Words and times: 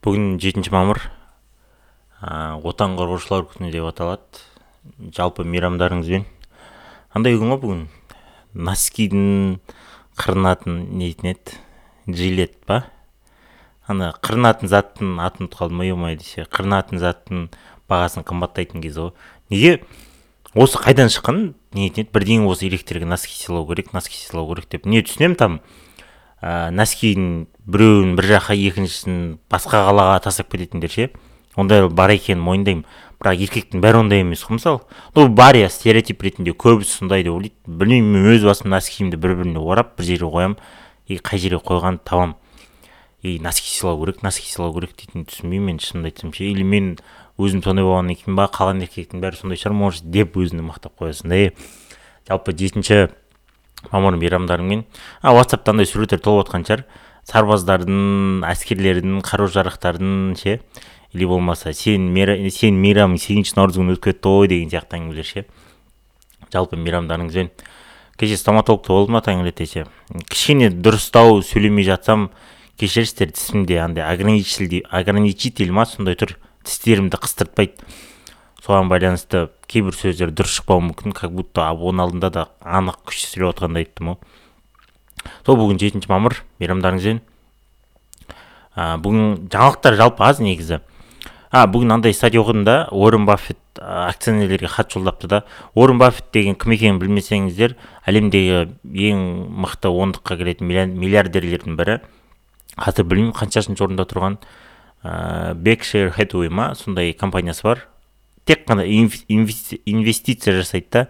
бүгін 0.00 0.38
жетінші 0.40 0.72
мамыр 0.72 1.02
ә, 2.24 2.56
отан 2.64 2.94
қорғаушылар 2.96 3.44
күні 3.50 3.68
деп 3.72 3.84
аталады. 3.90 4.40
Жалпы 5.12 5.44
мейрамдарыңызбен. 5.44 6.24
Қандай 7.12 7.36
күн 7.36 7.52
ғой 7.52 7.60
бүгін. 7.60 7.82
Носкидің 8.56 9.58
қырынатын 10.16 10.78
не 10.96 11.10
дейтін 11.10 11.34
еді? 11.34 11.58
Жилет 12.16 12.56
па? 12.64 12.86
Ана 13.84 14.14
қырынатын 14.24 14.72
заттың 14.72 15.18
атын 15.20 15.50
ұмытып 15.50 15.60
қалдым 15.60 15.84
ой 15.84 15.92
омай 15.92 16.16
десе 16.16 16.46
қырынатын 16.48 17.02
заттың 17.02 17.50
бағасын 17.90 18.24
қымбаттайтын 18.24 18.80
кез 18.80 18.96
ғой. 18.96 19.12
Неге 19.52 19.82
осы 20.54 20.80
қайдан 20.80 21.12
шыққан? 21.12 21.52
Не 21.76 21.90
еді? 21.90 22.06
Бірдеңе 22.08 22.48
осы 22.48 22.70
электрлік 22.70 23.04
носки 23.04 23.36
сыйлау 23.36 23.68
керек 23.68 23.92
носки 23.92 24.16
сыйлау 24.16 24.48
керек 24.54 24.70
деп. 24.72 24.88
Не 24.88 25.04
түсінемін 25.04 25.36
там. 25.36 25.60
Ә, 26.40 26.70
носкидің 26.74 27.46
біреуін 27.70 28.16
бір 28.18 28.28
жаққа 28.34 28.56
екіншісін 28.56 29.20
басқа 29.52 29.84
қалаға 29.88 30.18
тастап 30.24 30.50
кететіндер 30.52 30.90
ше. 30.90 31.08
Ондай 31.56 31.88
бар 31.88 32.14
екенін 32.14 32.42
мойындаймын. 32.44 32.84
Бірақ 33.20 33.42
еркектің 33.44 33.82
бәрі 33.84 34.00
ондай 34.00 34.22
емес 34.24 34.44
қой 34.46 34.56
мысалы 34.56 34.80
ну 35.14 35.26
бар 35.28 35.58
иә 35.58 35.68
стереотип 35.68 36.22
ретінде 36.24 36.54
көбісі 36.56 37.02
сондай 37.02 37.24
деп 37.26 37.34
ойлайды. 37.34 37.56
Білмеймін 37.66 38.14
мен 38.16 38.30
өз 38.32 38.46
басым 38.48 38.70
носкиімді 38.72 39.20
бір 39.20 39.34
біріне 39.42 39.60
орап 39.60 39.92
бір 39.98 40.08
жерге 40.08 40.30
қоямын. 40.32 40.56
И 41.06 41.18
қай 41.18 41.42
жерге 41.42 41.60
қойғанды 41.60 42.00
табамын 42.06 42.38
и 43.22 43.38
носки 43.38 43.68
сыйлау 43.68 44.00
керек 44.00 44.22
носки 44.22 44.48
сыйлау 44.48 44.72
керек 44.74 44.94
дейтінін 44.96 45.26
түсінбеймін 45.28 45.66
мен 45.66 45.80
шынымды 45.84 46.08
айтсам 46.08 46.32
ше. 46.32 46.46
Или 46.48 46.64
мен 46.64 46.94
өзім 47.36 47.62
сондай 47.64 47.84
болғаннан 47.84 48.16
кейін 48.16 48.38
ба 48.38 48.48
қалған 48.48 48.80
еркектің 48.86 49.20
бәрі 49.20 49.36
сондай 49.36 49.60
шығар 49.60 49.76
может 49.76 50.08
деп 50.08 50.38
өзіңді 50.40 50.64
мақтап 50.64 50.96
қоясың 51.00 51.28
да 51.28 51.40
жалпы 52.30 52.54
жетінші 52.56 53.10
мамыр 53.90 54.16
мейрамдарымен 54.20 54.84
а 55.22 55.32
ватсапта 55.34 55.72
андай 55.72 55.86
суреттер 55.86 56.20
толып 56.20 56.48
жатқан 56.48 56.66
шығар. 56.68 56.84
Сарбаздардың 57.30 58.44
әскерлердің 58.48 59.20
қару 59.24 59.46
жарақтардың 59.52 60.36
ше 60.40 60.60
или 61.12 61.26
болмаса 61.28 61.72
сен 61.72 62.08
сен 62.50 62.80
мейрамың 62.80 63.18
сегізінші 63.20 63.56
наурыз 63.56 63.80
күні 63.80 63.96
өтіп 63.96 64.04
кетті 64.08 64.32
ғой 64.34 64.48
деген 64.50 64.70
сияқты 64.72 64.98
әңгімелер 64.98 65.28
ше. 65.28 65.44
Жалпы 66.52 66.76
мейрамдарыңызбен 66.80 67.50
кеше 68.18 68.36
стоматологта 68.36 68.92
болдым 68.92 69.16
ма 69.16 69.22
таңертең 69.24 69.88
кішкене 70.28 70.70
дұрыстау 70.70 71.40
сөйлемей 71.46 71.86
жатсам 71.86 72.30
кешіріңіздер 72.80 73.34
тісімде 73.36 73.80
андай 73.84 74.04
ограничитель 74.04 75.72
ма 75.72 75.86
сондай 75.86 76.16
тұр. 76.20 76.36
Тістерімді 76.64 77.16
қыстыртпайды. 77.16 77.78
Соған 78.64 78.90
байланысты 78.92 79.48
кейбір 79.70 79.96
сөздер 79.96 80.34
дұрыс 80.34 80.60
шықпауы 80.60 80.90
мүмкін 80.90 81.16
как 81.16 81.32
будто 81.32 81.64
оның 81.70 82.04
алдында 82.06 82.30
да 82.34 82.46
анық 82.60 83.00
күшті 83.08 83.34
сөйлеп 83.34 83.54
жатқандай 83.54 83.86
айттым 83.86 84.12
ғой 84.12 84.20
сол 85.46 85.58
бүгін 85.60 85.80
жетінші 85.80 86.10
мамыр 86.10 86.40
мейрамдарыңызбен. 86.60 87.20
Ә, 88.76 88.96
бүгін 89.02 89.48
жаңалықтар 89.52 89.96
жалпы 89.98 90.24
аз 90.24 90.40
негізі. 90.42 90.80
А 91.50 91.66
бүгін 91.66 91.96
андай 91.96 92.14
статья 92.14 92.40
оқыдым 92.40 92.64
да 92.64 92.88
уоррен 92.92 93.26
баффет 93.26 93.58
акционерлерге 93.80 94.68
хат 94.68 94.92
жолдапты 94.92 95.28
да. 95.28 95.42
Уоррен 95.74 95.98
баффет 95.98 96.30
деген 96.32 96.54
кім 96.54 96.76
екенін 96.76 97.00
білмесеңіздер 97.02 97.76
әлемдегі 98.06 98.70
ең 99.10 99.24
мықты 99.64 99.90
ондыққа 99.90 100.38
кіретін 100.38 100.70
миллиардерлердің 100.70 101.76
бірі. 101.80 102.00
Қазір 102.78 103.08
білмеймін 103.10 103.34
қаншасыншы 103.36 103.84
орында 103.84 104.06
тұрған. 104.06 104.38
Ә, 105.02 105.54
бекшир 105.54 106.12
хэтуэй 106.14 106.52
ма 106.54 106.74
сондай 106.78 107.12
компаниясы 107.12 107.66
бар. 107.66 107.88
Тек 108.44 108.66
қана 108.68 108.84
инвестиция 108.86 110.54
жасайды 110.56 110.86
да. 110.90 111.08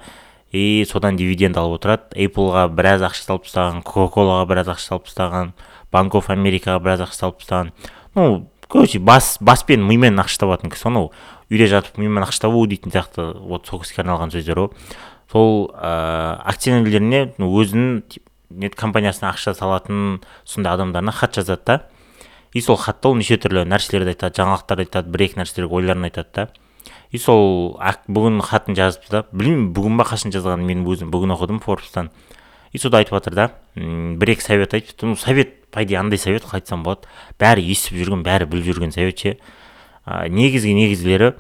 И 0.53 0.85
содан 0.89 1.17
дивиденд 1.17 1.57
алып 1.57 1.79
отырады. 1.79 2.11
Apple-ға 2.19 2.67
біраз 2.75 3.05
ақша 3.07 3.29
салып 3.29 3.45
тастаған 3.47 3.85
кока 3.87 4.17
колаға 4.17 4.49
біраз 4.51 4.73
ақша 4.73 4.89
салып 4.95 5.07
тастаған 5.07 5.53
банк 5.93 6.15
оф 6.19 6.31
америкаға 6.31 6.81
біраз 6.83 7.05
ақша 7.07 7.21
салып 7.23 7.39
тастаған. 7.39 7.71
Ну 8.17 8.49
короче 8.67 8.99
бас 8.99 9.37
бас 9.41 9.63
пен 9.63 9.87
мимен 9.87 10.19
ақша 10.19 10.43
табатын 10.43 10.73
кісі 10.75 10.89
анау. 10.91 11.13
Үйде 11.51 11.69
жатып 11.71 12.03
мимен 12.03 12.27
ақша 12.27 12.49
табу 12.49 12.67
дейтін 12.67 12.91
сияқты 12.91 13.31
вот 13.39 13.71
сол 13.71 13.85
кісіге 13.85 14.03
арналған 14.03 14.35
сөздер 14.35 14.59
ғой 14.59 14.75
сол 15.31 15.71
ә, 15.71 16.43
акционерлеріне 16.51 17.37
өзінің 17.39 18.03
нет 18.51 18.75
компаниясына 18.75 19.31
ақша 19.31 19.55
салатын 19.55 20.21
сондай 20.45 20.75
адамдарына 20.75 21.13
хат 21.15 21.39
жазады 21.39 21.63
да. 21.67 21.77
И 22.53 22.61
сол 22.61 22.77
хатта 22.77 23.09
ол 23.09 23.15
неше 23.15 23.39
түрлі 23.39 23.63
нәрселерді 23.71 24.17
айтады 24.17 24.43
жаңалықтарды 24.43 24.89
айтады 24.89 25.15
бір 25.15 25.27
екі 25.29 25.39
нәрселерге 25.39 25.79
ойларын 25.79 26.09
айтады 26.11 26.35
да. 26.35 26.49
И 27.11 27.19
сол 27.19 27.79
бүгін 28.09 28.41
хатын 28.43 28.77
жазыпты 28.79 29.11
да. 29.11 29.23
Білмеймін 29.33 29.73
бүгін 29.75 29.99
ба 29.99 30.07
қашан 30.07 30.33
жазғанын 30.35 30.67
мен 30.67 30.85
өзім 30.87 31.11
бүгін 31.11 31.35
оқыдым 31.35 31.61
форбстан. 31.63 32.11
И 32.73 32.79
сода 32.79 33.01
айтып 33.01 33.17
жатыр 33.19 33.35
да 33.35 33.47
бір 33.75 34.35
екі 34.37 34.45
совет 34.45 34.75
айтыпты 34.75 35.07
ну 35.07 35.17
совет 35.17 35.67
по 35.71 35.83
идее 35.83 35.99
андай 35.99 36.19
совет 36.19 36.45
қалай 36.45 36.63
айтсам 36.63 36.85
болады. 36.85 37.09
Бәрі 37.39 37.65
естіп 37.67 37.99
жүрген 37.99 38.23
бәрі 38.23 38.47
біліп 38.47 38.71
жүрген 38.71 38.95
совет 38.95 39.19
ше. 39.19 39.37
Негізгі 40.07 40.75
негізгілері 40.75 41.33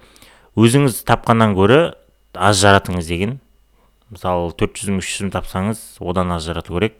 өзіңіз 0.58 1.04
тапқаннан 1.06 1.54
гөрі 1.54 1.94
аз 2.34 2.58
жаратыңыз 2.62 3.06
деген. 3.06 3.38
Мысалы 4.10 4.50
төрт 4.58 4.74
жүз 4.74 4.90
мың 4.90 5.04
үш 5.04 5.12
жүз 5.14 5.28
мың 5.28 5.34
тапсаңыз 5.38 5.84
одан 6.02 6.34
аз 6.34 6.42
жарату 6.46 6.74
керек. 6.74 6.98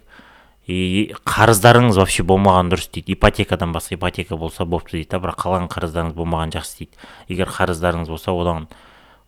И 0.71 1.15
қарыздарыңыз 1.27 1.99
вообще 1.99 2.23
болмаған 2.23 2.71
дұрыс 2.71 2.91
дейді. 2.95 3.17
Ипотекадан 3.17 3.73
басқа 3.75 3.97
ипотека 3.97 4.37
болса 4.39 4.65
болыпты 4.65 5.01
дейді 5.01 5.11
да 5.17 5.21
бірақ 5.25 5.41
қалған 5.43 5.67
қарыздарыңыз 5.73 6.15
болмаған 6.15 6.55
жақсы 6.55 6.85
дейді. 6.85 7.01
Егер 7.29 7.51
қарыздарыңыз 7.51 8.11
болса 8.13 8.31
одан 8.31 8.69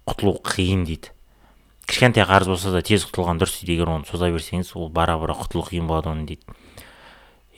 құтылу 0.06 0.36
қиын 0.46 0.84
дейді. 0.86 1.10
Кішкентай 1.88 2.26
қарыз 2.28 2.52
болса 2.52 2.70
да 2.70 2.82
тез 2.86 3.08
құтылған 3.08 3.42
дұрыс 3.42 3.58
дейді 3.58 3.74
егер 3.74 3.90
оны 3.90 4.06
соза 4.06 4.30
берсеңіз 4.30 4.70
ол 4.78 4.88
бара 4.94 5.18
бара 5.18 5.34
құтылу 5.34 5.66
қиын 5.66 5.90
болады 5.90 6.12
оның 6.12 6.28
дейді. 6.30 6.56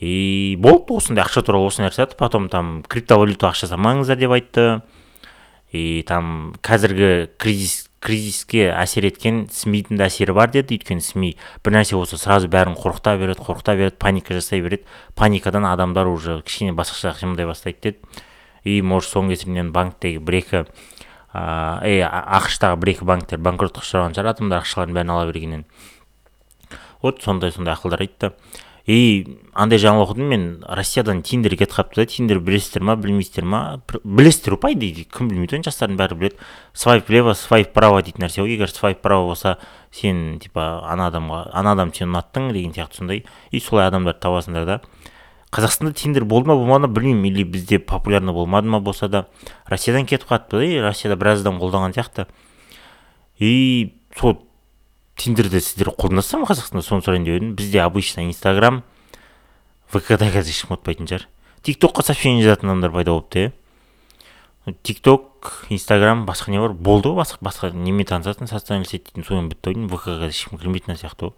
И 0.01 0.57
болды 0.59 0.97
осындай 0.97 1.23
ақша 1.23 1.45
туралы 1.45 1.69
осы 1.69 1.85
нәрсе 1.85 2.07
айтты 2.07 2.17
потом 2.17 2.49
там 2.49 2.81
криптовалюта 2.89 3.51
ақша 3.51 3.69
салмаңыздар 3.69 4.17
деп 4.17 4.33
айтты. 4.33 4.81
И 5.71 6.03
там 6.07 6.55
қазіргі 6.61 7.29
кризис 7.37 7.89
кризиске 8.05 8.67
әсер 8.69 9.07
еткен 9.09 9.45
смидің 9.49 9.97
де 9.97 10.05
әсері 10.05 10.35
бар 10.37 10.51
деді. 10.53 10.77
Өйткені 10.77 11.01
сми 11.01 11.31
бір 11.65 11.77
нәрсе 11.79 11.97
болса 11.97 12.19
сразу 12.21 12.49
бәрін 12.51 12.77
қорқыта 12.77 13.15
береді 13.17 13.41
қорқыта 13.41 13.73
береді 13.77 13.97
паника 13.97 14.35
жасай 14.37 14.61
береді. 14.61 14.85
Паникадан 15.17 15.65
адамдар 15.65 16.07
уже 16.11 16.41
кішкене 16.45 16.75
басқаша 16.77 17.15
қимылдай 17.17 17.49
бастайды 17.49 17.81
деді. 17.81 18.21
И 18.63 18.81
может 18.81 19.09
соның 19.09 19.33
кесірінен 19.33 19.71
банктегі 19.73 20.21
бір 20.21 20.37
екі 20.41 20.61
ә, 21.33 22.05
ақш 22.05 22.59
тағы 22.61 22.79
бір 22.81 22.93
екі 22.93 23.09
банктер 23.09 23.41
банкротқа 23.41 23.81
ұшыраған 23.81 24.15
шығар 24.17 24.31
адамдар 24.35 24.61
ақшаларын 24.61 24.97
бәрін 24.99 25.13
ала 25.15 25.25
бергеннен. 25.31 25.65
Вот 27.01 27.21
сондай 27.21 27.51
сондай 27.51 27.73
ақылдар 27.73 28.05
айтты. 28.05 28.33
И 28.85 29.39
андай 29.57 29.79
жаңалық 29.81 30.11
оқыдым 30.11 30.27
мен 30.29 30.43
россиядан 30.69 31.23
тиндер 31.25 31.55
кетіп 31.57 31.73
қалыпты 31.73 32.03
да. 32.03 32.05
Тиндер 32.05 32.39
білесіздер 32.39 32.83
ма 32.85 32.95
білмейсіздер 32.95 33.45
ма? 33.49 33.81
Білесіздер 34.03 34.57
по 34.61 34.69
идее 34.69 35.07
кім 35.09 35.31
білмейді 35.31 35.57
оны 35.57 35.65
жастардың 35.65 35.97
бәрі 35.97 36.17
біледі. 36.19 36.37
Свайп 36.77 37.09
лево 37.09 37.33
свайп 37.33 37.73
право 37.73 38.03
дейтін 38.05 38.27
нәрсе 38.27 38.43
ғой. 38.43 38.53
Егер 38.53 38.69
свайп 38.69 39.01
право 39.01 39.31
болса 39.31 39.57
сен 39.89 40.37
типа 40.37 40.83
ана 40.85 41.09
адамға 41.09 41.41
ана 41.57 41.73
адам 41.73 41.93
сен 41.97 42.13
ұнаттың 42.13 42.51
деген 42.53 42.77
сияқты 42.77 43.01
сондай. 43.01 43.25
И 43.49 43.59
солай 43.59 43.89
адамдарды 43.89 44.21
табасыңдар 44.21 44.69
да. 44.69 44.79
Қазақстанда 45.49 45.97
тиндер 45.97 46.29
болды 46.29 46.53
ма 46.53 46.59
болмады 46.61 46.85
ма 46.85 46.93
білмеймін. 46.93 47.33
Или 47.33 47.43
бізде 47.43 47.79
популярный 47.79 48.33
болмады 48.33 48.69
ма 48.69 48.79
болса 48.79 49.09
да. 49.09 49.25
Россиядан 49.65 50.05
кетіп 50.05 50.29
қалыпты 50.29 50.61
и 50.61 50.77
россияда 50.77 51.17
біраз 51.17 51.41
адам 51.41 51.57
қолданған 51.57 51.97
сияқты. 51.97 52.27
И 53.39 53.95
сол 54.15 54.44
тиндерді 55.15 55.61
сіздер 55.61 55.91
қолданасыздар 55.95 56.43
ма 56.43 56.49
қазақстанда 56.49 56.85
соны 56.85 57.05
сұрайын 57.05 57.27
деп 57.27 57.39
едім 57.39 57.53
бізде 57.55 57.83
обычно 57.83 58.25
инстаграм 58.25 58.83
вк 59.93 60.15
да 60.17 60.31
қазір 60.31 60.53
ешкім 60.53 60.75
ұмытпайтын 60.75 61.11
шығар 61.11 61.27
тик 61.63 61.79
токқа 61.79 62.03
сообщение 62.05 62.43
жазатын 62.43 62.73
адамдар 62.73 62.91
пайда 62.91 63.15
болыпты 63.15 63.45
иә 63.45 63.53
тик 64.83 64.99
ток 64.99 65.65
инстаграм 65.69 66.25
басқа 66.25 66.51
не 66.51 66.59
бар? 66.59 66.73
Болды 66.73 67.09
ғой 67.09 67.21
басқа 67.21 67.37
басқа 67.41 67.71
немен 67.71 68.05
танысасың 68.05 68.49
социальный 68.49 68.85
сеть 68.85 69.05
дейтін 69.05 69.23
сонымен 69.23 69.49
бітті 69.49 69.69
ау 69.69 69.73
деймін 69.75 69.89
вк 69.91 70.07
ға 70.09 70.29
ешкім 70.29 70.57
кірмейтін 70.57 70.97
сияқты 70.97 71.29
ғой. 71.29 71.33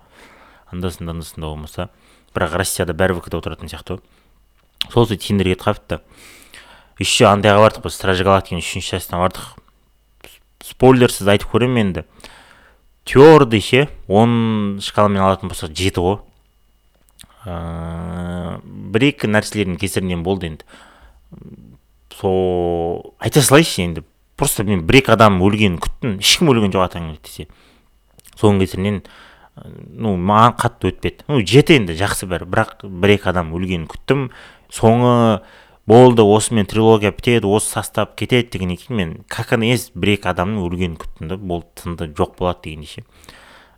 Анда 0.71 0.91
санда 0.91 1.11
анда 1.11 1.25
санда 1.25 1.47
болмаса. 1.47 1.89
Бірақ 2.33 2.55
россияда 2.55 2.93
бәрі 2.95 3.17
вк 3.19 3.29
да 3.29 3.41
отыратын 3.41 3.67
сияқты 3.67 3.97
ғой. 3.97 4.01
Сол 4.93 5.07
сол 5.07 5.17
тиндерге 5.17 5.57
қалыпты. 5.59 5.99
Еще 6.99 7.27
андайға 7.27 7.67
бардық 7.67 7.87
біз 7.87 7.99
стражи 7.99 8.23
галактиканың 8.23 8.63
үшінші 8.63 8.95
частына 8.95 9.19
бардық. 9.25 9.57
Спойлерсіз 10.63 11.27
айтып 11.27 11.51
көремін 11.51 11.83
енді. 11.83 12.05
Твердый 13.07 13.61
ше 13.63 13.87
он 14.07 14.79
шкаламен 14.83 15.23
алатын 15.23 15.51
болсақ 15.51 15.71
жеті 15.71 16.03
ғой 16.03 16.19
ыыы 17.47 18.59
бір 18.93 19.07
екі 19.11 19.29
нәрселердің 19.31 19.79
кесірінен 19.79 20.23
болды 20.25 20.51
енді 20.51 20.67
сол 22.17 23.13
айта 23.19 23.41
салайыншы 23.41 23.85
енді 23.85 24.03
просто 24.37 24.65
мен 24.67 24.83
бір 24.87 25.01
екі 25.01 25.15
адам 25.15 25.39
өлгенін 25.45 25.79
күттім 25.83 26.17
ешкім 26.19 26.51
өлген 26.53 26.73
жоқ 26.75 26.87
атаң 26.89 27.13
десе 27.23 27.47
соның 28.35 28.63
кесірінен 28.65 29.01
ну 29.97 30.15
маған 30.17 30.57
қатты 30.61 30.91
өтпеді 30.91 31.27
ну 31.29 31.41
жеті 31.41 31.79
енді 31.79 31.95
жақсы 31.97 32.29
бәрі 32.29 32.49
бірақ 32.49 32.85
бір 32.85 33.15
екі 33.15 33.31
адам 33.31 33.53
өлгенін 33.57 33.87
күттім 33.89 34.27
соңы 34.73 35.41
болды 35.87 36.21
осымен 36.21 36.67
трилогия 36.67 37.11
бітеді 37.11 37.47
осы 37.47 37.71
состав 37.79 38.15
кетеді 38.15 38.57
дегеннен 38.57 38.77
кейін 38.77 38.97
мен 38.97 39.17
как 39.27 39.51
есть 39.63 39.95
бір 39.95 40.17
екі 40.17 40.33
адамның 40.33 40.67
өлгенін 40.67 40.97
күттім 40.99 41.31
да 41.31 41.37
болды 41.37 41.67
тынды 41.81 42.11
жоқ 42.11 42.37
болады 42.37 42.67
дегендей 42.67 42.87
ше 42.87 43.05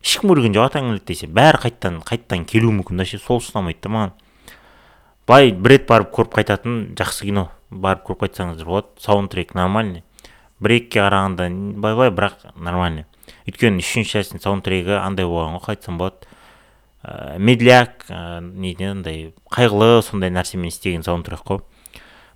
ешкім 0.04 0.32
өлген 0.34 0.56
жоқ 0.56 0.70
атаң 0.70 0.98
десе. 1.06 1.28
Бәрі 1.28 1.60
қайттан 1.66 2.00
қайттан 2.08 2.46
келуі 2.48 2.80
мүмкін 2.80 3.02
да 3.02 3.06
ше 3.08 3.20
сол 3.20 3.42
ұстамайды 3.42 3.84
да 3.84 3.92
маған. 3.92 4.14
Былай 5.28 5.52
бір 5.52 5.76
рет 5.76 5.88
барып 5.90 6.14
көріп 6.16 6.38
қайтатын 6.40 6.78
жақсы 7.00 7.28
кино 7.28 7.50
барып 7.70 8.06
көріп 8.08 8.24
қайтсаңыздар 8.24 8.70
болады. 8.70 8.88
Саундтрек 9.04 9.54
нормальный. 9.56 10.04
Бір 10.60 10.78
екіге 10.80 11.04
қарағанда 11.04 11.50
бай 11.84 11.96
бай 12.00 12.14
бірақ 12.16 12.48
нормальный. 12.56 13.06
Өйткені 13.48 13.84
үшінші 13.84 14.16
частьтың 14.18 14.44
саундтрегі 14.44 14.98
андай 15.00 15.28
болған 15.28 15.60
ғой 15.60 15.66
қалай 15.68 15.78
айтсам 15.78 16.00
болады. 16.00 16.32
Ә, 17.04 17.38
медляк 17.38 18.08
ә, 18.10 18.40
не 18.42 18.74
андай 18.88 19.34
қайғылы 19.52 20.02
сондай 20.04 20.32
нәрсемен 20.34 20.72
істеген 20.72 21.04
саундтрек 21.04 21.44
қой. 21.46 21.62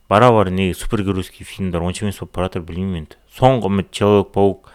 Бара 0.09 0.31
бара 0.31 0.49
неге 0.49 0.73
супергеройский 0.73 1.45
фильмдер 1.45 1.81
онша 1.81 2.05
емес 2.05 2.19
болып 2.19 2.35
бара 2.35 2.49
жатыр 2.49 2.65
білмеймін 2.67 3.05
енді 3.05 3.17
соңғы 3.33 3.69
үміт 3.69 3.91
человек 3.91 4.31
паук. 4.33 4.69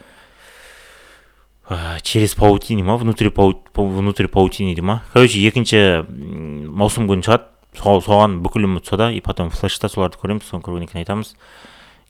Через 2.02 2.34
паутини 2.34 2.82
ма 2.82 2.96
внутри 2.96 3.30
внутри 3.74 4.26
паутини 4.26 4.74
дей 4.74 4.82
ма. 4.82 5.02
Короче 5.12 5.38
екінші 5.46 6.06
маусым 6.08 7.06
күні 7.10 7.22
шығады. 7.26 7.44
Соған 7.78 8.40
бүкіл 8.42 8.64
үміт 8.64 8.86
сода. 8.88 9.12
И 9.12 9.20
потом 9.20 9.50
флешта 9.50 9.88
соларды 9.88 10.16
көреміз 10.18 10.48
соны 10.48 10.64
көргеннен 10.64 10.88
кейін 10.88 11.04
айтамыз. 11.04 11.34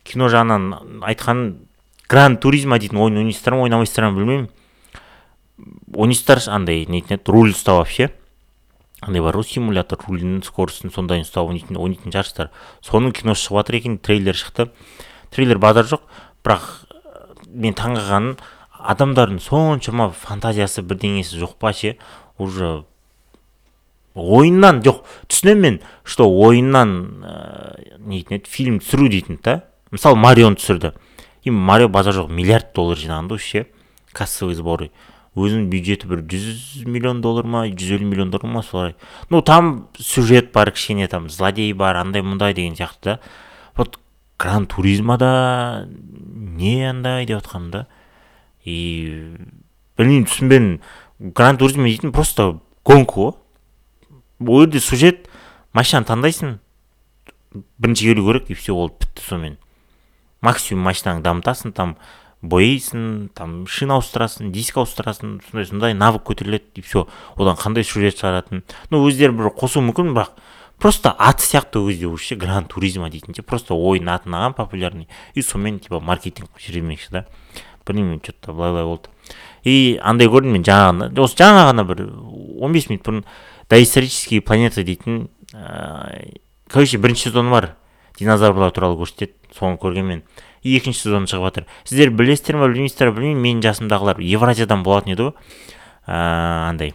Кино 0.05 0.31
жағынан 0.31 1.03
айтқан 1.03 1.67
гран 2.09 2.38
туризма 2.38 2.79
дейтін 2.79 3.03
ойын 3.03 3.19
ойнайсыздар 3.19 3.59
ма 3.59 3.67
ойнамайсыздар 3.67 4.09
ма 4.09 4.17
білмеймін. 4.17 4.49
Ойнайсыздар 5.93 6.41
андай 6.55 6.87
нетін 6.87 7.19
еді 7.19 7.35
руль 7.35 7.50
ұстау 7.50 7.82
вообще. 7.82 8.12
Андай 9.00 9.22
бар 9.22 9.38
ғой 9.38 9.46
симулятор 9.46 10.00
рульдің 10.02 10.42
скоростін 10.46 10.92
сондайын 10.94 11.26
ұстап 11.26 11.48
ойнайтын 11.48 11.78
ойнайтын 11.78 12.12
шығарсыздар 12.14 12.50
соның 12.82 13.14
киносы 13.14 13.46
шығып 13.46 13.60
жатыр 13.62 13.78
екен 13.78 13.98
трейлер 14.02 14.38
шықты. 14.38 14.68
Трейлер 15.30 15.60
базар 15.62 15.86
жоқ 15.86 16.02
бірақ 16.42 16.66
мен 17.48 17.76
таңғалғаным 17.78 18.36
адамдардың 18.78 19.40
соншама 19.42 20.10
фантазиясы 20.10 20.82
бірдеңесі 20.82 21.38
жоқ 21.38 21.56
па 21.60 21.72
ше? 21.72 21.96
Уже 22.38 22.82
ойыннан 24.14 24.82
жоқ 24.82 25.04
түсінемін 25.30 25.62
мен 25.62 25.80
что 26.04 26.28
ойыннан 26.28 26.94
ә, 27.22 27.98
нетін 27.98 28.38
еді 28.38 28.50
фильм 28.50 28.80
түсіру 28.82 29.08
дейтін 29.08 29.38
да. 29.42 29.62
Мысалы 29.90 30.16
марионы 30.16 30.58
түсірді. 30.58 30.92
И 31.42 31.50
марио 31.50 31.88
базар 31.88 32.14
жоқ 32.14 32.28
миллиард 32.30 32.72
доллар 32.74 32.98
жинаған 32.98 33.28
да 33.28 33.38
ше 33.38 33.66
кассовый 34.12 34.54
сборы. 34.54 34.90
Өзінің 35.38 35.69
бюджеті 35.70 36.08
бір 36.11 36.25
жүз 36.26 36.85
миллион 36.87 37.20
доллар 37.23 37.46
ма 37.46 37.64
жүз 37.69 37.94
елу 37.96 38.06
миллион 38.11 38.31
доллар 38.31 38.50
ма 38.52 38.62
солай. 38.62 38.94
Ну 39.31 39.43
там 39.43 39.88
сюжет 39.99 40.52
бар 40.52 40.70
кішкене 40.70 41.08
там 41.08 41.29
злодей 41.31 41.73
бар 41.73 41.96
андай 41.96 42.23
мындай 42.23 42.55
деген 42.55 42.75
сияқты 42.75 43.05
да. 43.05 43.20
Вот 43.76 43.99
гран 44.38 44.67
туризмада 44.67 45.88
не 45.88 46.85
андай 46.88 47.26
деп 47.26 47.43
жатқаным 47.43 47.70
да. 47.70 47.87
И 48.64 49.37
білмеймін 49.96 50.26
түсінбедім 50.26 50.81
гран 51.35 51.58
туризм 51.58 51.84
дейтін 51.84 52.12
просто 52.12 52.61
гонка 52.84 53.14
ғой 53.20 53.34
ол 54.41 54.61
жерде 54.62 54.81
сюжет 54.81 55.29
машинаны 55.73 56.06
таңдайсың. 56.06 56.58
Бірінші 57.79 58.12
келу 58.12 58.26
керек 58.26 58.50
и 58.50 58.55
все 58.55 58.75
болды 58.75 58.94
бітті 59.00 59.25
сонымен. 59.25 59.58
Максимум 60.41 60.84
машинаңды 60.87 61.25
дамытасың 61.26 61.73
там 61.75 61.96
бояйсың 62.43 63.31
там 63.35 63.64
шина 63.67 63.96
ауыстырасың 63.99 64.52
диск 64.55 64.79
ауыстырасың 64.79 65.38
сондай 65.49 65.67
сондай 65.67 65.94
навык 65.99 66.23
көтеріледі 66.29 66.79
и 66.79 66.82
все 66.82 67.06
одан 67.37 67.58
қандай 67.58 67.82
сюжет 67.82 68.19
шығаратын. 68.20 68.62
Ну 68.90 69.02
өздері 69.08 69.35
бір 69.35 69.50
қосуы 69.58 69.82
мүмкін 69.88 70.12
бірақ 70.14 70.38
просто 70.79 71.11
аты 71.19 71.43
сияқты 71.43 71.81
ол 71.81 71.88
кезде 71.90 72.06
уже 72.06 72.37
гран 72.37 72.67
туризма 72.70 73.11
дейтін 73.11 73.35
ше 73.35 73.43
просто 73.43 73.75
ойын 73.75 74.08
атын 74.08 74.38
алған 74.38 74.55
популярный. 74.55 75.08
И 75.35 75.43
сонымен 75.43 75.81
типа 75.81 75.99
маркетинг 76.00 76.50
жүрмекші 76.62 77.11
да. 77.11 77.25
Білмеймін 77.87 78.20
че 78.23 78.32
то 78.32 78.52
былай 78.52 78.70
былай 78.70 78.84
болды. 78.84 79.11
И 79.64 79.99
андай 80.02 80.29
көрдім 80.29 80.55
мен 80.55 80.62
жаңа 80.62 81.11
осы 81.19 81.43
жаңа 81.43 81.67
ғана 81.73 81.84
бір 81.88 82.06
он 82.62 82.73
бес 82.73 82.88
минут 82.88 83.02
бұрын 83.02 83.25
доисторические 83.69 84.43
планеты 84.43 84.84
дейтін 84.84 85.26
ыыы 85.55 86.38
короче 86.70 86.99
бірінші 86.99 87.31
сезоны 87.31 87.50
бар. 87.50 87.75
Динозаврлар 88.19 88.70
туралы 88.70 88.99
көрсетеді 88.99 89.34
соны 89.55 89.79
көргенмен. 89.79 90.23
и 90.23 90.47
екінші 90.64 91.00
сезон 91.00 91.28
шығып 91.31 91.49
жатыр. 91.49 91.66
Сіздер 91.84 92.10
білесіздер 92.10 92.56
ма 92.56 92.69
білмейсіздер 92.69 93.10
ма 93.10 93.19
білмеймін 93.19 93.44
менің 93.44 93.62
жасымдағылар 93.66 94.22
евразиядан 94.22 94.82
болатын 94.87 95.14
еді 95.14 95.28
ғой. 95.28 95.32
Ыыы 96.08 96.69
андай. 96.69 96.94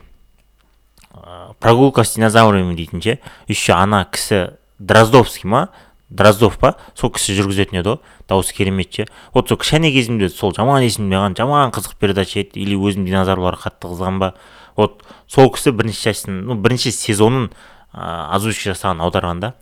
Прогулка 1.60 2.04
с 2.04 2.16
динозаврами 2.16 2.76
дейтін 2.76 3.02
ше? 3.02 3.20
Еще 3.48 3.74
ана 3.74 4.06
кісі 4.12 4.58
дроздовский 4.80 5.50
ма? 5.50 5.70
Дроздов 6.10 6.58
па? 6.60 6.76
Сол 6.94 7.10
кісі 7.14 7.34
жүргізетін 7.38 7.80
еді 7.80 7.96
ғой. 7.96 8.00
Дауысы 8.30 8.54
керемет 8.54 8.94
ше? 8.94 9.08
Вот 9.34 9.50
сол 9.50 9.58
кішкене 9.58 9.92
кезімде 9.92 10.30
сол 10.30 10.54
жаман 10.54 10.84
есімде 10.84 11.16
қалған 11.16 11.38
жаман 11.38 11.72
қызық 11.72 11.96
передача 12.00 12.42
еді. 12.42 12.60
Или 12.60 12.76
өзім 12.76 13.06
динозаврларға 13.08 13.70
қатты 13.70 13.90
қызығамын 13.90 14.20
ба? 14.20 14.34
Вот 14.76 15.06
сол 15.28 15.50
кісі 15.54 15.72
бірінші 15.72 16.04
частьін 16.10 16.44
ну 16.46 16.56
бірінші 16.56 16.92
сезонын 16.92 17.50
ыыы 17.94 18.36
озвучка 18.36 18.74
жасаған 18.74 19.02
аударған 19.06 19.40
да. 19.40 19.54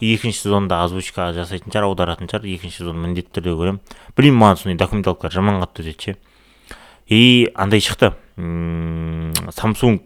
Екінші 0.00 0.38
сезонда 0.46 0.82
озвучка 0.84 1.30
жасайтын 1.36 1.72
шығар 1.72 1.90
аударатын 1.90 2.30
шығар 2.30 2.48
екінші 2.54 2.82
сезон 2.82 3.02
міндетті 3.04 3.36
түрде 3.38 3.54
көремін 3.58 3.80
білмеймін 4.16 4.40
маған 4.40 4.60
сондай 4.62 4.80
документалкалар 4.80 5.34
жаман 5.34 5.60
қатты 5.62 5.84
өтеді 5.84 6.00
ше. 6.00 6.16
И 7.10 7.50
андай 7.58 7.82
шықты. 7.82 8.12
Samsung 8.38 9.98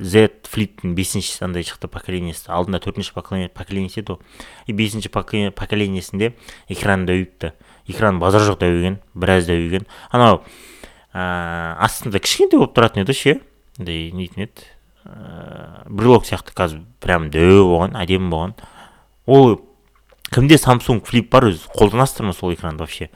z 0.00 0.30
флиптің 0.48 0.94
бесінші 0.96 1.44
андай 1.44 1.62
шықты 1.62 1.90
поколениесі 1.92 2.48
алдында 2.48 2.80
төртінші 2.80 3.12
поколениесі 3.12 4.00
еді 4.00 4.16
ғой. 4.16 4.22
И 4.66 4.72
бесінші 4.72 5.12
поколениесінде 5.12 6.32
экран 6.72 7.04
дәуіпті. 7.06 7.52
Экран 7.86 8.18
базар 8.18 8.42
жоқ 8.48 8.62
дәуіген 8.64 8.96
біраз 9.12 9.44
дәуіген. 9.46 9.84
Анау 10.08 10.40
ыыы 11.12 11.76
астында 11.84 12.18
кішкентай 12.24 12.58
болып 12.58 12.74
тұратын 12.80 13.04
еді 13.04 13.12
ше. 13.12 13.36
Андай 13.78 14.08
нетін 14.16 14.48
еді? 14.48 14.66
Ыыы 15.04 15.84
брелок 16.00 16.24
сияқты 16.24 16.56
қазір 16.56 16.80
прям 17.04 17.28
дәу 17.28 17.68
болған 17.68 18.00
әдемі 18.00 18.32
болған. 18.32 18.56
Ол 19.28 19.60
кімде 20.32 20.56
samsung 20.56 21.02
флип 21.04 21.28
бар 21.32 21.50
өзі 21.52 21.68
қолданасыздар 21.76 22.30
ма 22.30 22.32
сол 22.32 22.54
экранды 22.54 22.82
вообще? 22.82 23.10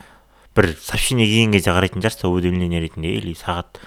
бір 0.55 0.75
сообщение 0.77 1.27
келген 1.27 1.53
кезде 1.57 1.73
қарайтын 1.73 2.03
шығарсыздар 2.05 2.29
уведомление 2.29 2.83
ретінде 2.85 3.15
или 3.17 3.33
сағат 3.33 3.81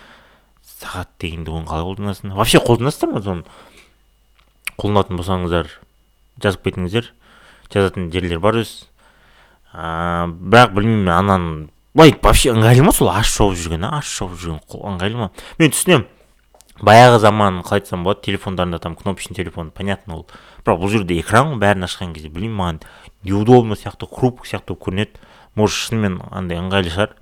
сағат 0.65 1.11
дегенді 1.21 1.53
оны 1.53 1.69
қалай 1.69 1.85
қолданасың 1.85 2.33
вообще 2.33 2.61
қолданасыздар 2.65 3.13
ма 3.13 3.21
соны? 3.21 3.45
Қолданатын 4.81 5.21
болсаңыздар 5.21 5.69
жазып 6.41 6.65
кетіңіздер. 6.65 7.13
Жазатын 7.69 8.09
жерлер 8.13 8.41
бар 8.41 8.57
өзі 8.63 8.89
ыыы 9.75 10.33
бірақ 10.33 10.73
білмеймін 10.73 11.13
ананы 11.13 11.53
былай 11.93 12.15
вообще 12.17 12.53
ыңғайлы 12.55 12.89
ма 12.89 12.93
сол? 12.95 13.11
Аш 13.13 13.29
шауып 13.37 13.61
жүрген 13.61 13.85
аш 13.87 14.09
шауып 14.09 14.37
жүрген 14.41 14.61
ыңғайлы 14.95 15.21
ма? 15.21 15.29
Мен 15.59 15.73
түсінемін. 15.73 16.07
Баяғы 16.81 17.19
заман 17.19 17.61
қалай 17.63 17.81
айтсам 17.81 18.03
болады 18.03 18.21
телефондарында 18.25 18.79
там 18.79 18.95
кнопочный 18.95 19.35
телефон 19.35 19.71
понятно 19.71 20.17
ол. 20.17 20.27
Бірақ 20.65 20.81
бұл 20.81 20.91
жерде 20.91 21.19
экран 21.19 21.53
ғой 21.53 21.61
бәрін 21.61 21.87
ашқан 21.87 22.13
кезде 22.13 22.29
білмеймін 22.29 22.57
маған 22.59 22.81
неудобно 23.23 23.75
сияқты 23.75 24.09
хрупкий 24.09 24.51
сияқты 24.51 24.73
болып 24.73 24.87
көрінеді. 24.87 25.21
Может 25.55 25.77
шынымен 25.87 26.19
андай 26.31 26.59
ыңғайлы 26.59 26.91
шығар. 26.91 27.15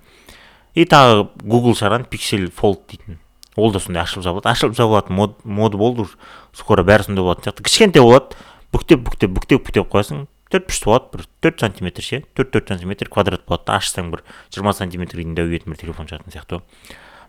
И 0.74 0.84
тағы 0.90 1.28
гугл 1.42 1.76
шығарған 1.78 2.08
пиксель 2.10 2.50
фолд 2.50 2.82
дейтін. 2.90 3.20
Ол 3.54 3.70
да 3.70 3.78
сондай 3.78 4.02
ашылып 4.02 4.24
жабылады. 4.26 4.50
Ашылып 4.50 4.74
жабылатын 4.74 5.14
мод, 5.14 5.38
моды 5.44 5.78
болды 5.78 6.02
уже. 6.02 6.18
Скоро 6.52 6.82
бәрі 6.82 7.06
сондай 7.06 7.22
болатын 7.22 7.46
сияқты. 7.46 7.62
Кішкентай 7.62 8.02
болады. 8.02 8.34
Бүктеп 8.74 9.04
бүктеп 9.06 9.30
бүктеп 9.36 9.62
бүктеп 9.68 9.92
қоясың. 9.92 10.26
Төрт 10.50 10.66
пүшті 10.66 10.90
болады 10.90 11.12
бір. 11.12 11.28
Төрт 11.44 11.62
сантиметр 11.62 12.02
ше 12.02 12.24
төрт 12.34 12.50
төрт 12.50 12.74
сантиметр 12.74 13.08
квадрат 13.08 13.46
болады 13.46 13.70
да. 13.70 13.78
Ашсаң 13.78 14.10
бір 14.10 14.24
жиырма 14.50 14.74
сантиметрге 14.74 15.22
дейін 15.22 15.38
дәу 15.38 15.46
бір 15.46 15.78
телефон 15.78 16.10
шығатын 16.10 16.34
сияқты. 16.34 16.60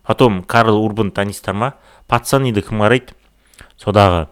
Потом 0.05 0.43
карл 0.43 0.77
урбан 0.77 1.11
танисыздар 1.11 1.55
ма 1.55 1.73
пацаниді 2.07 2.61
кім 2.61 2.83
қарайды 2.85 3.15
содағы 3.81 4.27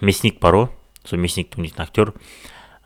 мясник 0.00 0.40
бар 0.40 0.54
ғой 0.54 0.68
сол 1.04 1.18
мясникті 1.18 1.60
ойнайтын 1.60 1.82
актер. 1.82 2.12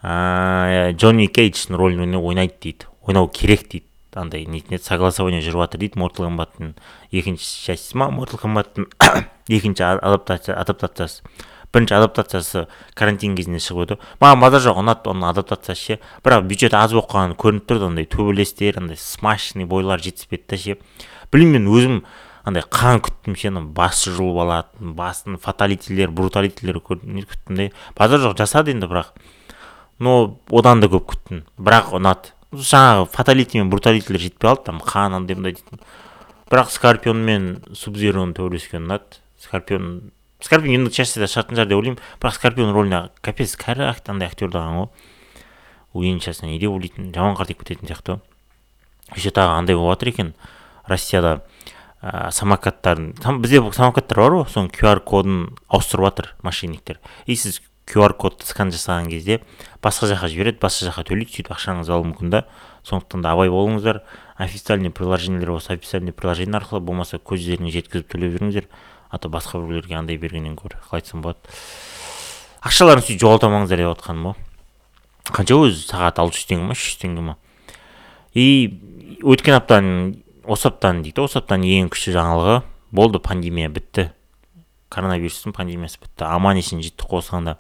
Джонни 0.03 1.27
кейдж 1.27 1.69
рөлін 1.71 2.17
ойнайды 2.19 2.59
дейді 2.61 2.91
ойнау 3.07 3.29
керек 3.29 3.69
дейді 3.69 3.87
андай 4.15 4.45
нетін 4.47 4.77
еді 4.77 4.85
согласование 4.85 5.41
жүріп 5.43 5.65
жатыр 5.65 5.83
дейді 5.83 6.01
мортал 6.01 6.27
комбаттың 6.27 6.75
екінші 7.13 7.49
частьсі 7.67 7.97
ма 7.99 8.11
мортал 8.13 8.41
комбаттың 8.43 8.89
екінші 9.49 9.83
адаптация 9.83 10.59
адаптациясы. 10.61 11.23
Бірінші 11.73 11.95
адаптациясы 11.97 12.67
карантин 12.99 13.37
кезінде 13.39 13.63
шығып 13.63 13.87
еді 13.87 13.99
маған 14.21 14.43
базар 14.45 14.65
жоқ 14.67 14.83
ұнады 14.83 15.09
оның 15.09 15.31
адаптациясы 15.31 15.95
ше. 15.95 15.99
Бірақ 16.25 16.45
бюджеті 16.51 16.77
аз 16.77 16.93
болып 16.93 17.09
қалғаны 17.15 17.39
көрініп 17.41 17.69
тұрды 17.71 17.89
андай 17.89 18.09
төбелестер 18.13 18.83
андай 18.83 19.01
смачный 19.01 19.65
бойлар 19.65 20.03
жетіспеді 20.03 20.45
да 20.53 20.59
ше. 20.61 20.77
Білмеймін 21.33 21.65
мен 21.65 21.73
өзім 21.73 21.99
андай 22.45 22.65
қан 22.67 23.01
күттім 23.05 23.37
ше 23.39 23.51
басы 23.75 24.13
жұлып 24.13 24.41
алатын 24.45 24.95
басын 24.99 25.39
фаталитилер 25.41 26.11
бруталитилер 26.11 26.81
күттім 26.83 27.57
де. 27.57 27.71
Базар 27.97 28.21
жоқ 28.21 28.37
жасады 28.39 28.75
енді 28.75 28.89
бірақ. 28.91 29.13
Но 29.99 30.39
одан 30.51 30.81
да 30.81 30.89
көп 30.91 31.13
күттім. 31.13 31.45
Бірақ 31.59 31.93
ұнады. 31.99 32.33
Жаңағы 32.53 33.07
фаталити 33.13 33.61
мен 33.61 33.71
бруталитилер 33.71 34.21
жетпей 34.21 34.51
қалды 34.51 34.67
там 34.67 34.81
қан 34.83 35.15
андай 35.17 35.37
мындай 35.37 35.55
дейтін. 35.55 35.81
Бірақ 36.51 36.73
скорпион 36.75 37.23
мен 37.25 37.47
субзироның 37.73 38.35
төбелескені 38.37 38.85
ұнады. 38.85 39.23
Скорпион 39.41 40.11
скорпион 40.43 40.83
ендігі 40.83 40.99
частьта 40.99 41.29
шығатын 41.31 41.57
шығар 41.57 41.71
деп 41.71 41.79
ойлаймын. 41.79 42.03
Бірақ 42.21 42.37
скорпион 42.37 42.75
рөліне 42.75 43.03
капец 43.23 43.55
кәрі 43.57 43.89
андай 44.11 44.29
актер 44.29 44.51
алған 44.51 44.83
ғой. 44.83 44.91
Енді 45.95 46.25
сейчас 46.25 46.43
не 46.43 46.59
деп 46.59 46.75
ойлайтын 46.75 47.13
жаман 47.15 47.39
қартайып 47.39 47.63
кететін 47.63 47.89
сияқты. 47.89 48.19
Еще 49.15 49.31
тағы 49.31 49.59
андай 49.61 49.77
болып 49.77 50.01
жатыр 50.01 50.13
екен. 50.13 50.35
Россияда 50.89 51.43
ә, 52.03 52.31
самокаттардың 52.35 53.13
там 53.23 53.43
бізде 53.43 53.63
самокаттар 53.73 54.23
бар 54.25 54.37
ғой 54.39 54.49
соның 54.51 54.71
qr 54.75 55.03
кодын 55.05 55.43
ауыстырып 55.69 56.09
жатыр 56.09 56.33
мошенниктер. 56.43 57.01
И 57.27 57.37
сіз 57.37 57.61
qr 57.87 58.15
кодты 58.15 58.47
скан 58.47 58.71
жасаған 58.75 59.11
кезде 59.11 59.41
басқа 59.83 60.11
жаққа 60.13 60.31
жібереді 60.33 60.63
басқа 60.63 60.91
жаққа 60.91 61.07
төлейді 61.11 61.37
сөйтіп 61.37 61.53
ақшаңызды 61.57 61.93
алуы 61.93 62.13
мүмкін 62.13 62.31
да. 62.31 62.45
Сондықтан 62.83 63.23
да 63.23 63.33
абай 63.35 63.51
болыңыздар 63.51 64.03
официальный 64.37 64.91
приложениелер 64.91 65.53
болса 65.53 65.73
официальный 65.73 66.13
приложение 66.13 66.59
арқылы 66.59 66.81
болмаса 66.81 67.19
көздеріңе 67.19 67.71
жеткізіп 67.71 68.09
төлеп 68.11 68.39
жүріңіздер 68.39 68.67
а 69.11 69.19
то 69.19 69.29
басқа 69.29 69.61
біреулерге 69.61 69.95
андай 69.95 70.17
бергеннен 70.17 70.57
гөрі. 70.57 70.81
Қалай 70.89 71.03
айтсам 71.03 71.23
болады? 71.23 71.39
Ақшаларыңызды 72.63 73.13
сөйтіп 73.13 73.23
жоғалта 73.23 73.47
алмаңыздар 73.47 73.83
деп 73.83 73.93
жатқаным 73.93 74.33
ғой 74.33 74.41
қанша 75.31 75.59
өзі 75.63 75.85
сағат 75.87 76.19
алты 76.19 76.41
жүз 76.41 76.49
теңге 76.51 76.67
ма 76.67 76.75
үш 76.75 76.87
жүз 76.89 76.99
теңге 77.03 77.23
ма? 77.27 77.37
И 78.35 78.47
өткен 79.23 79.55
аптаның 79.59 80.22
осы 80.45 80.69
аптаның 80.71 81.05
дейді. 81.07 81.25
Осы 81.25 81.41
аптаның 81.41 81.69
ең 81.83 81.93
күшті 81.93 82.17
жаңалығы 82.17 82.59
болды 82.93 83.21
пандемия 83.23 83.71
бітті. 83.73 84.11
Коронавирустың 84.93 85.55
пандемиясы 85.57 86.01
бітті. 86.03 86.27
Аман 86.29 86.61
есен 86.61 86.83
жеттік 86.83 87.13
осыған 87.21 87.57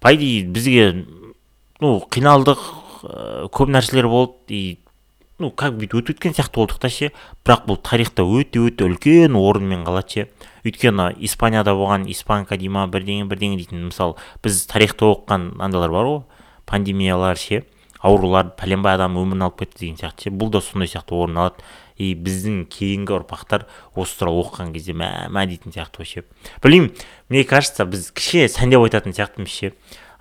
по 0.00 0.14
идее 0.14 0.48
бізге 0.48 1.06
ну 1.80 1.98
қиналдық 2.10 2.60
ә, 3.04 3.48
көп 3.52 3.68
нәрселер 3.68 4.08
болды 4.08 4.34
и 4.48 4.78
ну 5.38 5.50
как 5.50 5.76
бүйтіп 5.76 6.00
өтіп 6.00 6.16
кеткен 6.16 6.36
сияқты 6.36 6.56
болдық 6.56 6.80
та 6.80 6.88
ше. 6.88 7.10
Бірақ 7.44 7.66
бұл 7.68 7.78
тарихта 7.84 8.24
өте 8.24 8.60
өте 8.64 8.88
үлкен 8.88 9.36
орынмен 9.36 9.84
қалады 9.84 10.14
ше. 10.14 10.28
Өйткені 10.64 11.14
испанияда 11.20 11.76
болған 11.76 12.08
испанка 12.08 12.56
дей 12.56 12.72
ма 12.72 12.86
бірдеңе 12.88 13.28
бірдеңе 13.28 13.60
дейтін 13.60 13.88
мысалы 13.90 14.16
біз 14.44 14.64
тарихта 14.68 15.12
оқыған 15.12 15.60
андайлар 15.60 15.92
бар 15.92 16.08
ғой 16.08 16.22
пандемиялар 16.64 17.36
ше. 17.36 17.64
Аурулар 18.02 18.52
пәленбай 18.58 18.96
адам 18.96 19.18
өмірін 19.20 19.46
алып 19.46 19.62
кетті 19.62 19.84
деген 19.84 19.98
сияқты 20.00 20.32
бұл 20.32 20.50
да 20.54 20.62
сондай 20.64 20.88
сияқты 20.88 21.16
орын 21.16 21.40
алады. 21.42 21.64
И 22.00 22.14
біздің 22.16 22.64
кейінгі 22.72 23.18
ұрпақтар 23.18 23.66
осы 23.94 24.16
туралы 24.20 24.40
оқыған 24.44 24.72
кезде 24.72 24.94
мә 24.96 25.28
мә 25.28 25.44
дейтін 25.50 25.74
сияқты 25.74 26.00
вообще. 26.00 26.24
Білмеймін 26.62 26.94
мне 27.28 27.44
кажется 27.44 27.84
біз 27.84 28.10
кішкене 28.16 28.48
сәндеп 28.48 28.86
айтатын 28.86 29.12
сияқтымыз 29.12 29.52
ше. 29.52 29.74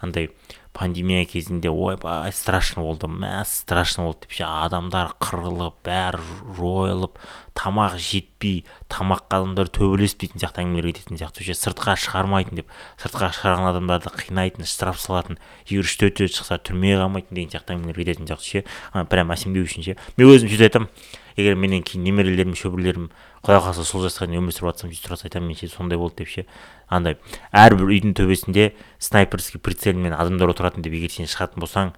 Андай 0.04 0.30
пандемия 0.74 1.26
кезінде 1.26 1.70
ойбай 1.70 2.32
страшно 2.32 2.84
болды 2.84 3.08
мә 3.10 3.44
страшно 3.46 4.06
болды 4.06 4.28
деп 4.28 4.36
ше 4.38 4.46
адамдар 4.48 5.16
қырылып 5.20 5.80
бәрі 5.86 6.22
жойылып 6.58 7.18
тамақ 7.58 7.98
жетпей 8.00 8.64
тамаққа 8.88 9.42
адамдар 9.42 9.72
төбелесіп 9.74 10.24
дейтін 10.24 10.44
сияқты 10.44 10.64
әңгімелер 10.64 10.94
кететін 10.94 11.20
сияқты 11.20 11.48
ше 11.48 11.58
сыртқа 11.58 11.98
шығармайтын 12.00 12.62
деп 12.62 12.74
сыртқа 13.02 13.32
шығарған 13.36 13.72
адамдарды 13.74 14.14
қинайтын 14.22 14.70
штраф 14.70 15.02
салатын 15.02 15.40
егер 15.66 15.84
үш 15.84 15.98
төрт 16.00 16.22
рет 16.24 16.38
шықса 16.38 16.62
түрмеге 16.62 17.02
қамайтын 17.02 17.36
деген 17.36 17.56
сияқты 17.56 17.76
әңгімелер 17.76 18.00
кететін 18.06 18.30
сияқты 18.30 18.54
ше 18.54 19.08
прям 19.12 19.34
әсемдеу 19.36 19.66
үшін 19.68 19.90
ше. 19.90 19.98
Мен 20.16 20.32
өзім 20.32 20.54
сөйтіп 20.54 20.70
айтамын 20.70 21.19
егер 21.38 21.56
менен 21.60 21.84
кейін 21.84 22.04
немерелерім 22.08 22.56
шөберелерім 22.58 23.10
құдай 23.44 23.60
қаласа 23.62 23.84
сол 23.86 24.06
жасқа 24.06 24.28
дейін 24.28 24.44
өмір 24.44 24.56
сүріп 24.56 24.72
жатсам 24.72 24.94
сөйтіп 24.94 25.10
тұрса 25.10 25.28
айтамын 25.30 25.52
мен 25.52 25.60
ше 25.60 25.70
сондай 25.70 26.00
болды 26.00 26.24
деп 26.24 26.32
ше. 26.32 26.46
Андай 26.88 27.18
әрбір 27.52 27.92
үйдің 27.94 28.16
төбесінде 28.18 28.72
снайперский 29.00 29.60
прицельмен 29.60 30.14
адамдар 30.18 30.54
отыратын 30.54 30.86
деп 30.86 30.96
егер 30.98 31.12
сен 31.14 31.30
шығатын 31.30 31.64
болсаң 31.64 31.94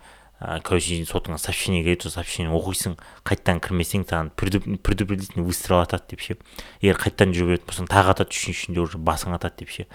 короче 0.65 0.97
сотыңа 1.05 1.37
сообщение 1.37 1.83
келеді 1.85 2.09
сол 2.09 2.15
сообщение 2.17 2.49
оқисың 2.49 2.95
қайтадан 3.29 3.59
кірмесең 3.61 4.07
саған 4.09 4.31
предупредительный 4.33 5.45
выстрел 5.45 5.83
атады 5.83 6.15
деп 6.15 6.21
ше. 6.25 6.37
Егер 6.81 6.97
қайтадан 6.97 7.35
жүре 7.37 7.53
беретін 7.53 7.69
болсаң 7.69 7.89
тағы 7.91 8.15
атады 8.15 8.33
үшіншісінде 8.33 8.81
уже 8.81 8.97
басың 8.97 9.37
атады 9.37 9.61
деп 9.61 9.69
ше. 9.69 9.85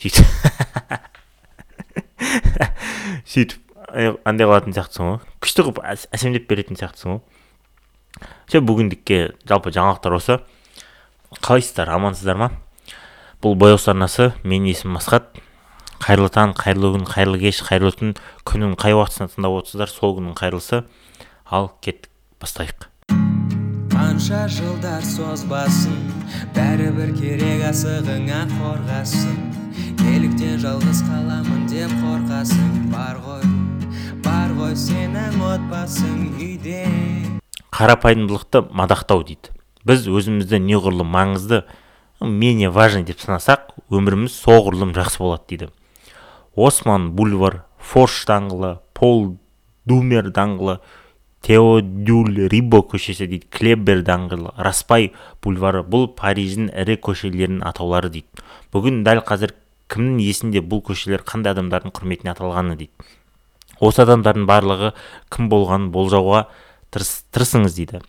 Сөйтіп 0.00 0.24
сөйтіп 3.28 3.60
андай 4.24 4.48
қылатын 4.48 4.72
сияқтысың 4.72 5.04
ғой. 5.10 5.20
Күшті 5.44 5.68
қылып 5.68 5.84
әсемдеп 6.16 6.48
беретін 6.48 6.80
сияқтысың 6.80 7.18
ғой. 7.18 7.20
Все 8.46 8.60
бүгіндікке 8.60 9.20
жалпы 9.48 9.72
жаңалықтар 9.74 10.16
осы 10.16 10.40
қалайсыздар 11.38 11.92
амансыздар 11.94 12.36
ма 12.36 12.50
бұл 13.40 13.54
бояу 13.56 13.78
арнасы 13.80 14.32
менің 14.44 14.68
есімім 14.74 14.98
асхат. 15.00 15.30
Қайырлы 16.00 16.28
таң 16.32 16.52
қайырлы 16.58 16.92
күн 16.96 17.06
қайырлы 17.08 17.38
кеш 17.40 17.62
қайырлы 17.64 17.92
түн. 17.96 18.12
Күннің 18.44 18.76
қай 18.80 18.92
уақытысында 18.96 19.32
тыңдап 19.32 19.56
отырсыздар 19.60 19.92
сол 19.92 20.14
күннің 20.18 20.36
қайырлысы. 20.36 20.82
Ал 21.48 21.70
кеттік 21.80 22.10
бастайық. 22.40 22.88
Қанша 23.94 24.44
жылдар 24.52 25.04
созбасын 25.04 25.98
бәрібір 26.56 27.16
керек 27.16 27.66
асығыңа 27.72 28.44
қорғасын. 28.52 29.42
Неліктен 30.04 30.60
жалғыз 30.60 31.04
қаламын 31.08 31.66
деп 31.72 31.92
қорқасың 32.04 32.88
бар 32.92 33.20
ғой. 33.24 33.44
Бар 34.24 34.56
ғой 34.56 34.76
сенің 34.76 35.36
отбасың 35.52 36.24
үйде. 36.36 37.39
Қарапайымдылықты 37.74 38.64
мадақтау 38.70 39.24
дейді. 39.26 39.52
Біз 39.86 40.06
өзімізді 40.10 40.60
неғұрлым 40.60 41.10
маңызды 41.10 41.62
менее 42.20 42.70
важный 42.70 43.04
деп 43.08 43.20
санасақ 43.22 43.70
өміріміз 43.90 44.34
соғұрлым 44.34 44.94
жақсы 44.96 45.22
болады 45.22 45.46
дейді. 45.48 45.70
Осман 46.56 47.12
бульвар 47.16 47.62
форш 47.78 48.24
даңғылы 48.28 48.78
пол 48.94 49.36
думер 49.88 50.28
даңғылы 50.34 50.80
теодюль 51.46 52.48
рибо 52.52 52.82
көшесі 52.84 53.28
дейді 53.30 53.48
клебер 53.48 54.02
даңғылы 54.04 54.52
распай 54.60 55.12
бульвары 55.42 55.80
бұл 55.86 56.10
париждің 56.18 56.68
ірі 56.82 56.98
көшелерінің 57.06 57.64
атаулары 57.70 58.10
дейді. 58.12 58.44
Бүгін 58.74 59.00
дәл 59.06 59.22
қазір 59.24 59.54
кімнің 59.90 60.20
есінде 60.26 60.60
бұл 60.60 60.82
көшелер 60.84 61.24
қандай 61.26 61.54
адамдардың 61.54 61.94
құрметіне 61.96 62.34
аталғаны 62.34 62.76
дейді. 62.76 62.92
Осы 63.80 64.04
адамдардың 64.04 64.44
барлығы 64.50 64.92
кім 65.32 65.48
болғанын 65.48 65.88
болжауға 65.94 66.44
тырысыңыз 66.92 67.76
дейді. 67.76 68.00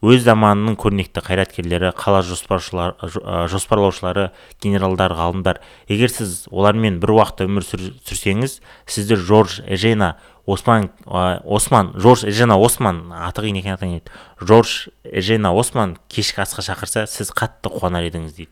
Өз 0.00 0.22
заманының 0.24 0.78
көрнекті 0.80 1.20
қайраткерлері 1.20 1.90
қала 1.92 2.22
жоспарлаушылары 2.24 4.30
генералдар 4.64 5.12
ғалымдар. 5.12 5.60
Егер 5.92 6.08
сіз 6.08 6.48
олармен 6.48 6.96
бір 7.02 7.12
уақытта 7.18 7.44
өмір 7.44 7.60
сүрсеңіз 7.68 8.64
сізді 8.88 9.20
жорж 9.20 9.60
эжена 9.68 10.16
осман 10.48 10.88
осман 11.04 11.92
жорж 12.00 12.24
эжена 12.32 12.56
осман 12.56 13.12
аты 13.12 13.44
қиын 13.44 13.60
екен 13.60 13.76
атаң 13.76 14.00
жорж 14.40 14.88
эжена 15.04 15.52
осман 15.52 16.00
кешкі 16.08 16.40
асқа 16.46 16.64
шақырса 16.64 17.04
сіз 17.04 17.28
қатты 17.36 17.68
қуанар 17.68 18.08
едіңіз 18.08 18.32
дейді. 18.38 18.48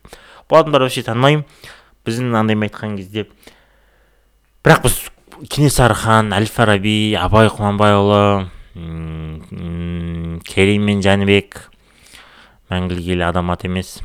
Бұл 0.50 0.60
адамдарды 0.60 0.84
вообще 0.84 1.00
танымаймын. 1.08 1.48
Біздің 2.04 2.36
андаймен 2.36 2.68
айтқан 2.68 3.00
кезде 3.00 3.24
бірақ 4.64 4.80
біз 4.84 5.00
кенесары 5.48 5.96
хан 5.96 6.36
әл 6.36 6.44
фараби 6.44 7.16
абай 7.16 7.48
құнанбайұлы 7.48 8.52
керей 10.48 10.78
мен 10.78 11.00
жәнібек 11.04 11.70
мәңгілік 12.70 13.06
ел 13.14 13.24
адамат 13.28 13.64
емес 13.68 13.98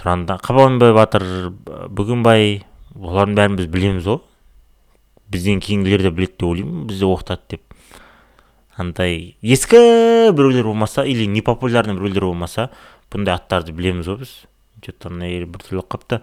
тұранда 0.00 0.38
қабанбай 0.44 0.92
батыр 0.96 1.24
бөгенбай 1.94 2.64
олардың 2.94 3.36
бәрін 3.38 3.58
біз 3.60 3.68
білеміз 3.72 4.08
ғой 4.08 4.20
бізден 5.32 5.62
кейінгілер 5.64 6.02
де 6.04 6.10
біледі 6.10 6.34
деп 6.36 6.48
ойлаймын 6.50 6.86
бізді 6.90 7.08
оқытады 7.08 7.54
деп 7.54 7.62
андай 8.76 9.36
ескі 9.40 9.78
біреулер 10.34 10.66
болмаса 10.66 11.04
или 11.06 11.26
непопулярный 11.30 11.94
біреулер 11.94 12.28
болмаса 12.28 12.70
бұндай 13.14 13.38
аттарды 13.38 13.72
білеміз 13.72 14.10
ғой 14.10 14.18
біз 14.24 14.34
че 14.82 14.92
то 14.92 15.08
біртүрлі 15.08 15.80
болып 15.80 15.88
қалыпты 15.94 16.20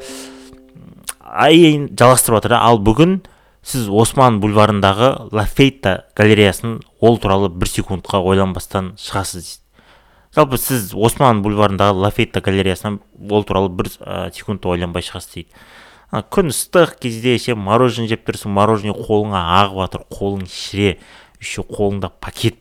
жалғастырып 1.98 2.38
жатыр 2.38 2.58
ал 2.60 2.78
бүгін 2.84 3.22
сіз 3.62 3.90
осман 3.94 4.40
бульварындағы 4.42 5.30
лафейта 5.32 6.06
галереясын 6.18 6.80
ол 7.00 7.20
туралы 7.22 7.50
бір 7.50 7.70
секундқа 7.70 8.22
ойланбастан 8.26 8.96
шығасыз 8.98 9.46
дейді. 9.46 9.86
Жалпы 10.36 10.58
сіз 10.58 10.94
осман 10.96 11.44
бульварындағы 11.46 12.02
лафейта 12.02 12.42
галереясынан 12.42 13.02
ол 13.30 13.44
туралы 13.46 13.70
бір 13.70 13.92
ә, 14.00 14.32
секунд 14.34 14.66
ойланбай 14.66 15.06
шығасыз 15.06 15.34
дейді. 15.36 15.62
Күн 16.12 16.52
ыстық 16.52 16.98
кезде 17.00 17.38
ше 17.40 17.56
мороженое 17.56 18.10
жеп 18.12 18.26
тұрсың 18.28 18.52
мороженое 18.52 18.98
қолыңа 18.98 19.46
ағып 19.62 19.78
жатыр 19.86 20.02
қолың 20.12 20.48
шіре 20.52 20.98
еще 21.40 21.64
қолыңда 21.64 22.10
пакет 22.20 22.58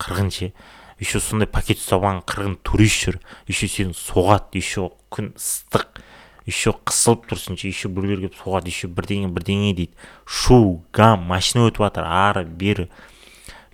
қырғын 0.00 0.30
ше 0.32 0.52
еще 0.98 1.20
сондай 1.20 1.50
пакет 1.50 1.82
ұстап 1.82 2.00
алған 2.00 2.22
қырғын 2.24 2.54
турист 2.64 3.04
жүр 3.04 3.18
еще 3.50 3.68
сені 3.68 3.92
соғады 3.92 4.62
еще 4.62 4.88
күн 5.12 5.34
ыстық. 5.36 6.00
Еще 6.48 6.72
қысылып 6.72 7.28
тұрсың 7.28 7.58
еще 7.60 7.90
біреулер 7.92 8.24
келіп 8.24 8.38
соғады 8.40 8.72
еще 8.72 8.88
бірдеңе 8.88 9.28
бірдеңе 9.28 9.74
дейді. 9.76 9.92
Шу 10.24 10.80
гам 10.96 11.26
машина 11.28 11.68
өтіп 11.68 11.84
жатыр 11.84 12.08
ары 12.08 12.46
бері. 12.48 12.88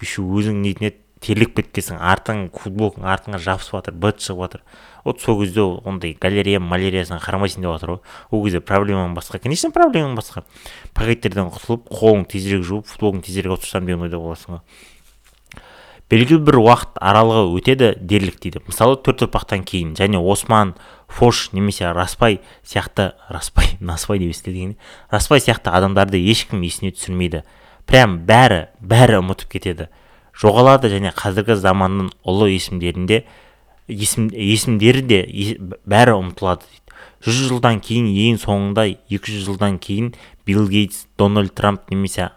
Еще 0.02 0.23
өзің 0.26 0.59
нетіне 0.64 0.97
терлеп 1.25 1.54
кеткенсің 1.57 2.00
артың 2.02 2.49
футболкаң 2.52 3.07
артыңа 3.09 3.38
жабысып 3.40 3.78
жатыр 3.78 3.95
быт 4.02 4.21
шығып 4.25 4.43
жатыр. 4.43 4.64
Вот 5.04 5.23
сол 5.23 5.38
кезде 5.40 5.62
ондай 5.62 6.16
галерея 6.21 6.61
маляриясына 6.61 7.21
қарамайсың 7.23 7.62
деп 7.64 7.76
жатыр 7.76 7.95
ғой. 7.95 8.00
Ол 8.31 8.45
кезде 8.45 8.61
проблемаң 8.61 9.14
басқа 9.16 9.38
конечно 9.38 9.71
проблемаң 9.71 10.19
басқа. 10.19 10.43
Пакеттерден 10.99 11.52
құтылып 11.54 11.88
қолың 11.95 12.26
тезірек 12.28 12.66
жуып 12.66 12.90
футболкаңды 12.90 13.31
тезірек 13.31 13.54
алып 13.54 13.64
тастасам 13.64 13.87
деген 13.87 14.04
ойда 14.04 14.21
боласың 14.21 14.59
ғой. 14.59 14.64
Белгілі 16.12 16.44
бір 16.44 16.58
уақыт 16.61 16.99
аралығы 17.00 17.44
өтеді 17.58 17.90
дерлік 18.00 18.37
дейді. 18.42 18.61
Мысалы 18.68 18.99
төрт 19.00 19.25
ұрпақтан 19.26 19.64
кейін 19.64 19.94
және 19.99 20.20
осман 20.20 20.75
фош 21.08 21.49
немесе 21.52 21.92
распай 21.96 22.40
сияқты 22.64 23.12
распай 23.28 23.76
наспай 23.80 24.20
деп 24.20 24.34
естіледі 24.34 24.76
распай 25.11 25.40
сияқты 25.40 25.73
адамдарды 25.73 26.20
ешкім 26.20 26.62
есіне 26.62 26.92
түсірмейді. 26.92 27.44
Прям 27.88 28.20
бәрі 28.28 28.66
бәрі 28.80 29.20
ұмытып 29.23 29.56
кетеді. 29.56 29.88
Жоғалады 30.34 30.90
және 30.92 31.12
қазіргі 31.14 31.56
заманның 31.56 32.11
ұлы 32.26 32.50
есімдерінде 32.54 33.25
есім, 33.88 34.30
есімдері 34.32 35.02
де 35.04 35.20
бәрі 35.87 36.18
ұмытылады 36.20 36.66
дейді. 36.68 36.80
Жүз 37.25 37.38
жылдан 37.49 37.78
кейін 37.80 38.11
ең 38.12 38.40
соңында 38.42 38.84
екі 38.92 39.32
жүз 39.32 39.46
жылдан 39.46 39.78
кейін 39.80 40.11
билл 40.44 40.66
гейтс 40.68 41.06
дональд 41.16 41.54
трамп 41.56 41.88
немесе 41.92 42.30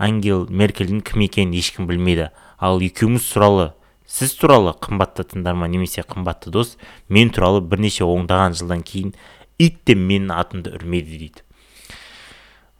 ангел 0.00 0.46
меркельдің 0.48 1.02
кім 1.04 1.26
екенін 1.26 1.58
ешкім 1.58 1.88
білмейді. 1.90 2.30
Ал 2.58 2.82
екеуміз 2.82 3.26
туралы 3.32 3.72
сіз 4.06 4.34
туралы 4.38 4.74
қымбатты 4.84 5.24
тыңдарман 5.32 5.72
немесе 5.72 6.04
қымбатты 6.06 6.50
дос 6.54 6.76
мен 7.08 7.30
туралы 7.34 7.60
бірнеше 7.60 8.04
ондаған 8.04 8.54
жылдан 8.58 8.84
кейін 8.86 9.14
ит 9.58 9.80
те 9.84 9.94
менің 9.94 10.34
атымды 10.34 10.74
үрмейді 10.76 11.18
дейді. 11.18 11.44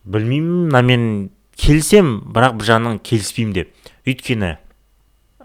Білмеймін 0.04 0.68
мынамен 0.68 1.06
келісем 1.56 2.18
бірақ 2.34 2.58
бір 2.58 2.68
жағынан 2.70 3.00
келіспеймін 3.02 3.54
деп. 3.56 3.72
Өйткені 4.04 4.56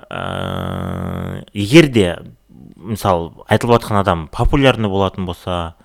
ә, 0.09 1.45
егер 1.53 1.87
де 1.93 2.07
мысалы 2.75 3.31
айтылып 3.47 3.79
жатқан 3.79 4.01
адам 4.01 4.27
популярный 4.33 4.89
болатын 4.89 5.25
болса 5.29 5.75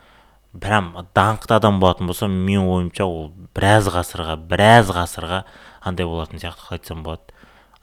прям 0.61 0.93
даңқты 1.15 1.57
адам 1.57 1.81
болатын 1.83 2.09
болса 2.11 2.29
менің 2.31 2.69
ойымша 2.71 3.07
ол 3.07 3.31
біраз 3.55 3.91
ғасырға 3.95 4.37
біраз 4.49 4.91
ғасырға 4.95 5.45
андай 5.83 6.07
болатын 6.07 6.41
сияқты 6.41 6.67
қалай 6.67 6.81
айтсам 6.81 7.03
болады. 7.03 7.34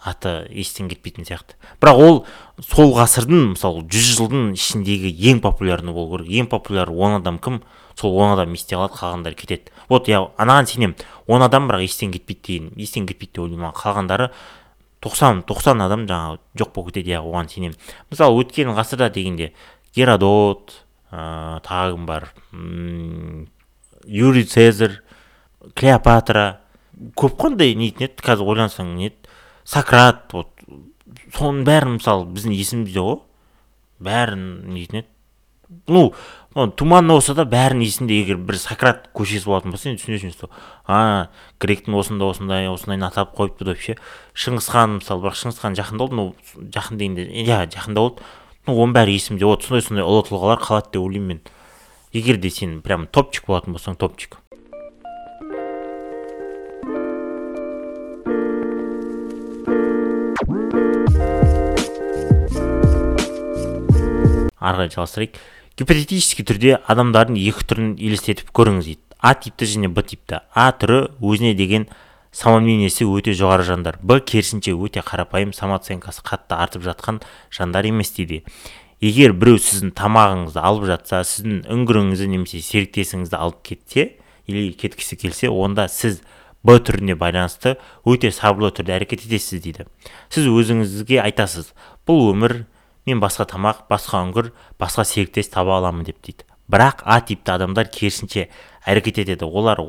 Аты 0.01 0.47
естен 0.49 0.89
кетпейтін 0.89 1.25
сияқты. 1.27 1.55
Бірақ 1.81 1.99
ол 2.01 2.17
сол 2.65 2.93
ғасырдың 2.97 3.51
мысалы 3.53 3.83
жүз 3.85 4.07
жылдың 4.17 4.47
ішіндегі 4.57 5.11
ең 5.31 5.41
популярный 5.43 5.93
болу 5.93 6.17
керек. 6.17 6.31
Ең 6.41 6.49
популяр 6.49 6.89
он 6.89 7.19
адам 7.19 7.37
кім? 7.39 7.61
Сол 7.95 8.17
он 8.17 8.33
адам 8.33 8.53
есте 8.53 8.75
қалады 8.75 8.97
қалғандары 8.97 9.37
кетеді. 9.37 9.71
Вот 9.89 10.07
я 10.09 10.23
анаған 10.41 10.67
сенемін. 10.71 10.95
Он 11.27 11.43
адам 11.45 11.69
бірақ 11.69 11.85
естен 11.85 12.11
кетпейді 12.11 12.41
деген 12.47 12.71
естен 12.81 13.05
кетпейді 13.05 13.35
деп 13.35 13.43
ойлаймын 13.45 13.75
қалғандары 13.77 14.31
тоқсан 15.01 15.43
тоқсан 15.45 15.81
адам 15.85 16.07
жаңағы 16.09 16.39
жоқ 16.57 16.73
болып 16.73 16.93
кетеді 16.93 17.13
иә 17.13 17.21
оған 17.21 17.51
сенемін. 17.51 17.77
Мысалы 18.09 18.41
өткен 18.41 18.73
ғасырда 18.73 19.11
дегенде 19.13 19.51
геродот 19.93 20.73
ә, 21.11 21.61
тағы 21.61 21.95
кім 21.95 22.05
бар 22.09 22.31
юрий 24.05 24.45
цезарь 24.45 25.01
клеопатра. 25.75 26.61
Көп 27.17 27.37
қой 27.37 27.53
андай 27.53 27.75
нетін 27.75 28.07
еді 28.07 28.21
қазір 28.21 28.49
ойлансаң 28.53 28.95
не 28.97 29.11
сократ 29.71 30.27
вот. 30.35 30.51
Соның 31.31 31.63
бәрін 31.67 31.97
мысалы 31.97 32.27
біздің 32.35 32.55
есімізде 32.57 33.03
ғой. 33.03 33.21
Бәрін 34.03 34.45
нетін 34.75 35.03
еді 35.03 35.09
ну 35.87 36.11
туманно 36.75 37.15
болса 37.15 37.33
да 37.33 37.45
бәрін 37.47 37.79
есінде 37.85 38.17
егер 38.19 38.39
бір 38.43 38.57
сократ 38.59 39.07
көшесі 39.15 39.47
болатын 39.47 39.71
болса 39.71 39.89
енді 39.89 40.01
түсінесің 40.01 40.33
что 40.33 40.49
а 40.85 41.29
гректің 41.63 41.95
осында 41.95 42.27
осындай 42.27 42.67
осындайын 42.67 43.05
атап 43.07 43.31
қойыпты 43.37 43.69
деп 43.69 43.79
ше 43.79 43.95
шыңғысхан 44.35 44.97
мысалы 44.97 45.23
бірақ 45.23 45.39
шыңғысхан 45.39 45.77
жақында 45.79 46.03
болды 46.03 46.19
ну 46.19 46.67
жақын 46.75 46.99
дегенде 46.99 47.27
иә 47.45 47.63
жақында 47.71 48.03
болды. 48.03 48.27
Ну 48.67 48.75
оның 48.75 48.97
бәрі 48.99 49.15
есімде. 49.15 49.47
Вот 49.47 49.63
сондай 49.63 49.85
сондай 49.85 50.05
ұлы 50.05 50.25
тұлғалар 50.27 50.59
қалады 50.61 50.91
деп 50.91 51.01
ойлаймын 51.01 51.37
мен. 51.37 51.41
Егер 52.13 52.37
де 52.37 52.51
сен 52.51 52.81
прям 52.83 53.07
топчик 53.07 53.47
болатын 53.47 53.73
болсаң 53.73 53.95
топчик. 53.97 54.40
Ары 64.61 64.85
қарай 64.85 64.93
жалғастырайық. 64.93 65.41
Гипотетический 65.79 66.45
түрде 66.45 66.77
адамдардың 66.85 67.39
екі 67.41 67.65
түрін 67.67 67.91
елестетіп 67.97 68.53
көріңіз 68.53 68.87
дейді. 68.91 69.01
А 69.21 69.33
типті 69.33 69.65
және 69.65 69.89
б 69.89 70.03
типті. 70.05 70.41
А 70.53 70.69
түрі 70.71 71.11
өзіне 71.21 71.55
деген 71.57 71.87
самомнениесі 72.31 73.05
өте 73.09 73.33
жоғары 73.37 73.65
жандар. 73.67 73.97
Б 74.01 74.19
керісінше 74.21 74.73
өте 74.77 75.03
қарапайым 75.05 75.53
самооценкасы 75.53 76.23
қатты 76.25 76.57
артып 76.57 76.85
жатқан 76.85 77.21
жандар 77.51 77.85
емес 77.89 78.13
дейді. 78.15 78.43
Егер 79.01 79.33
біреу 79.33 79.57
сіздің 79.57 79.95
тамағыңызды 79.97 80.61
алып 80.61 80.85
жатса 80.91 81.23
сіздің 81.25 81.63
үңгіріңізді 81.73 82.27
немесе 82.29 82.61
серіктесіңізді 82.61 83.37
алып 83.39 83.63
кетсе 83.65 84.05
или 84.45 84.71
кеткісі 84.77 85.17
келсе 85.17 85.49
онда 85.49 85.87
сіз 85.89 86.21
б 86.61 86.77
түріне 86.77 87.15
байланысты 87.17 87.79
өте 88.05 88.29
сабырлы 88.29 88.69
түрде 88.77 88.93
әрекет 88.99 89.25
етесіз 89.25 89.63
дейді. 89.63 89.87
Сіз 90.29 90.45
өзіңізге 90.51 91.17
айтасыз 91.23 91.73
бұл 92.05 92.29
өмір 92.35 92.63
мен 93.05 93.21
басқа 93.21 93.47
тамақ 93.49 93.85
басқа 93.89 94.21
үңгір 94.27 94.51
басқа 94.79 95.05
серіктес 95.07 95.49
таба 95.53 95.77
аламын 95.79 96.05
деп 96.07 96.21
дейді. 96.21 96.45
Бірақ 96.71 97.03
а 97.03 97.19
типті 97.21 97.55
адамдар 97.55 97.89
керісінше 97.91 98.47
әрекет 98.85 99.21
етеді. 99.23 99.45
Олар 99.45 99.81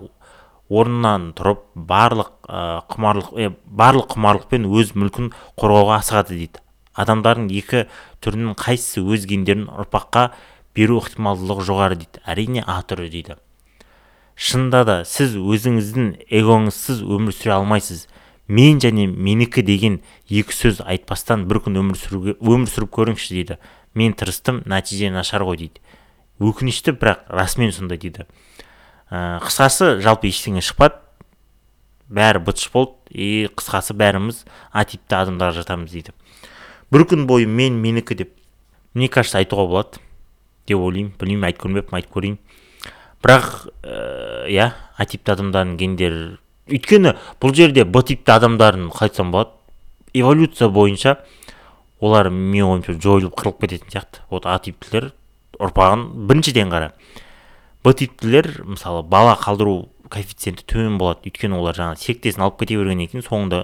орнынан 0.73 1.33
тұрып 1.37 1.67
барлық 1.77 2.33
ә, 2.49 2.83
құмарлық 2.91 3.31
ә, 3.37 3.53
барлық 3.67 4.15
құмарлықпен 4.15 4.67
өз 4.67 4.95
мүлкін 4.97 5.31
қорғауға 5.61 6.01
асығады 6.01 6.39
дейді. 6.39 6.63
Адамдардың 6.93 7.49
екі 7.53 7.87
түрінің 8.25 8.57
қайсысы 8.61 9.05
өз 9.05 9.27
гендерін 9.29 9.69
ұрпаққа 9.69 10.31
беру 10.77 10.99
ықтималдылығы 11.03 11.67
жоғары 11.69 12.01
дейді. 12.01 12.23
Әрине 12.25 12.65
а 12.67 12.81
түрі 12.89 13.11
дейді. 13.13 13.37
Шынында 14.37 14.83
да 14.89 14.97
сіз 15.05 15.37
өзіңіздің 15.37 16.13
эгоңызсыз 16.33 17.03
өмір 17.05 17.37
сүре 17.37 17.57
алмайсыз. 17.59 18.07
Мен 18.53 18.81
және 18.83 19.07
менікі 19.09 19.63
деген 19.65 20.01
екі 20.29 20.53
сөз 20.53 20.83
айтпастан 20.85 21.47
бір 21.49 21.63
күн 21.65 21.79
өмір 21.81 21.97
сүруге 21.97 22.35
өмір 22.37 22.69
сүріп 22.69 22.91
көріңізші 22.93 23.37
дейді. 23.39 23.57
Мен 23.97 24.13
тырыстым 24.13 24.61
нәтиже 24.69 25.09
нашар 25.13 25.45
ғой 25.49 25.61
дейді. 25.63 25.81
Өкінішті 26.43 26.93
бірақ 27.01 27.25
расымен 27.33 27.73
сондай 27.73 28.01
дейді. 28.03 28.27
Ә, 29.09 29.41
қысқасы 29.45 30.03
жалпы 30.05 30.29
ештеңе 30.29 30.61
шықпады. 30.65 31.01
Бәрі 32.13 32.45
бытыш 32.45 32.69
болды. 32.75 32.99
И 33.09 33.49
қысқасы 33.57 33.97
бәріміз 33.97 34.45
а 34.73 34.85
типті 34.85 35.17
адамдарға 35.23 35.63
жатамыз 35.63 35.93
дейді. 35.93 36.13
Бір 36.93 37.07
күн 37.09 37.27
бойы 37.29 37.49
мен 37.49 37.81
менікі 37.81 38.21
деп 38.21 38.37
мне 38.93 39.09
кажется 39.09 39.41
айтуға 39.41 39.69
болады. 39.69 40.05
Деп 40.69 40.77
ойлаймын. 40.77 41.15
Білмеймін 41.17 41.49
айтып 41.49 41.65
көрмеппін 41.65 42.01
айтып 42.01 42.17
көрейін. 42.17 42.39
Бірақ 43.25 43.51
иә 44.51 44.73
а 44.73 45.07
типті 45.09 45.37
адамдардың 45.37 45.77
гендері 45.81 46.25
өйткені 46.71 47.17
бұл 47.43 47.55
жерде 47.57 47.85
б 47.85 48.03
типті 48.07 48.37
адамдардың 48.37 48.91
қалай 48.93 49.11
айтсам 49.11 49.33
болады. 49.33 49.51
Эволюция 50.15 50.69
бойынша 50.69 51.17
олар 52.01 52.29
менің 52.31 52.77
ойымша 52.77 52.99
жойылып 53.01 53.35
қырылып 53.39 53.61
кететін 53.65 53.91
сияқты. 53.91 54.23
Вот 54.31 54.47
а 54.47 54.59
типтілер 54.59 55.13
ұрпағын 55.59 56.27
біріншіден 56.29 56.71
қара 56.71 56.93
б 57.85 57.95
типтілер 57.95 58.63
мысалы 58.67 59.03
бала 59.03 59.35
қалдыру 59.41 59.89
коэффициенті 60.13 60.67
төмен 60.69 60.99
болады. 60.99 61.27
Өйткені 61.27 61.59
олар 61.59 61.79
жаңағы 61.79 62.05
серіктесін 62.05 62.47
алып 62.47 62.61
кете 62.61 62.77
бергеннен 62.77 63.09
кейін 63.09 63.27
соңында 63.27 63.63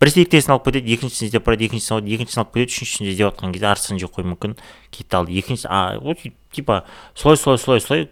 бір 0.00 0.10
серіктесін 0.14 0.54
алып 0.54 0.70
кетеді 0.70 0.94
екіншісін 0.96 1.28
іздеп 1.28 1.44
барады 1.44 1.66
екіншісін 1.68 1.98
алады 1.98 2.14
екіншісін 2.14 2.40
алып 2.40 2.54
кетеді 2.54 2.72
үшіншісін 2.72 3.10
іздеп 3.10 3.26
жатқан 3.26 3.52
кезде 3.52 3.68
арсысын 3.68 4.00
жеп 4.00 4.14
қоюы 4.16 4.30
мүмкін 4.30 4.54
кетті 4.96 5.18
алды 5.18 5.36
екінші 5.36 5.68
а 5.68 5.98
вот 6.00 6.22
типа 6.56 6.84
солай 7.14 7.36
солай 7.36 7.58
солай 7.58 7.80
солай 7.84 8.08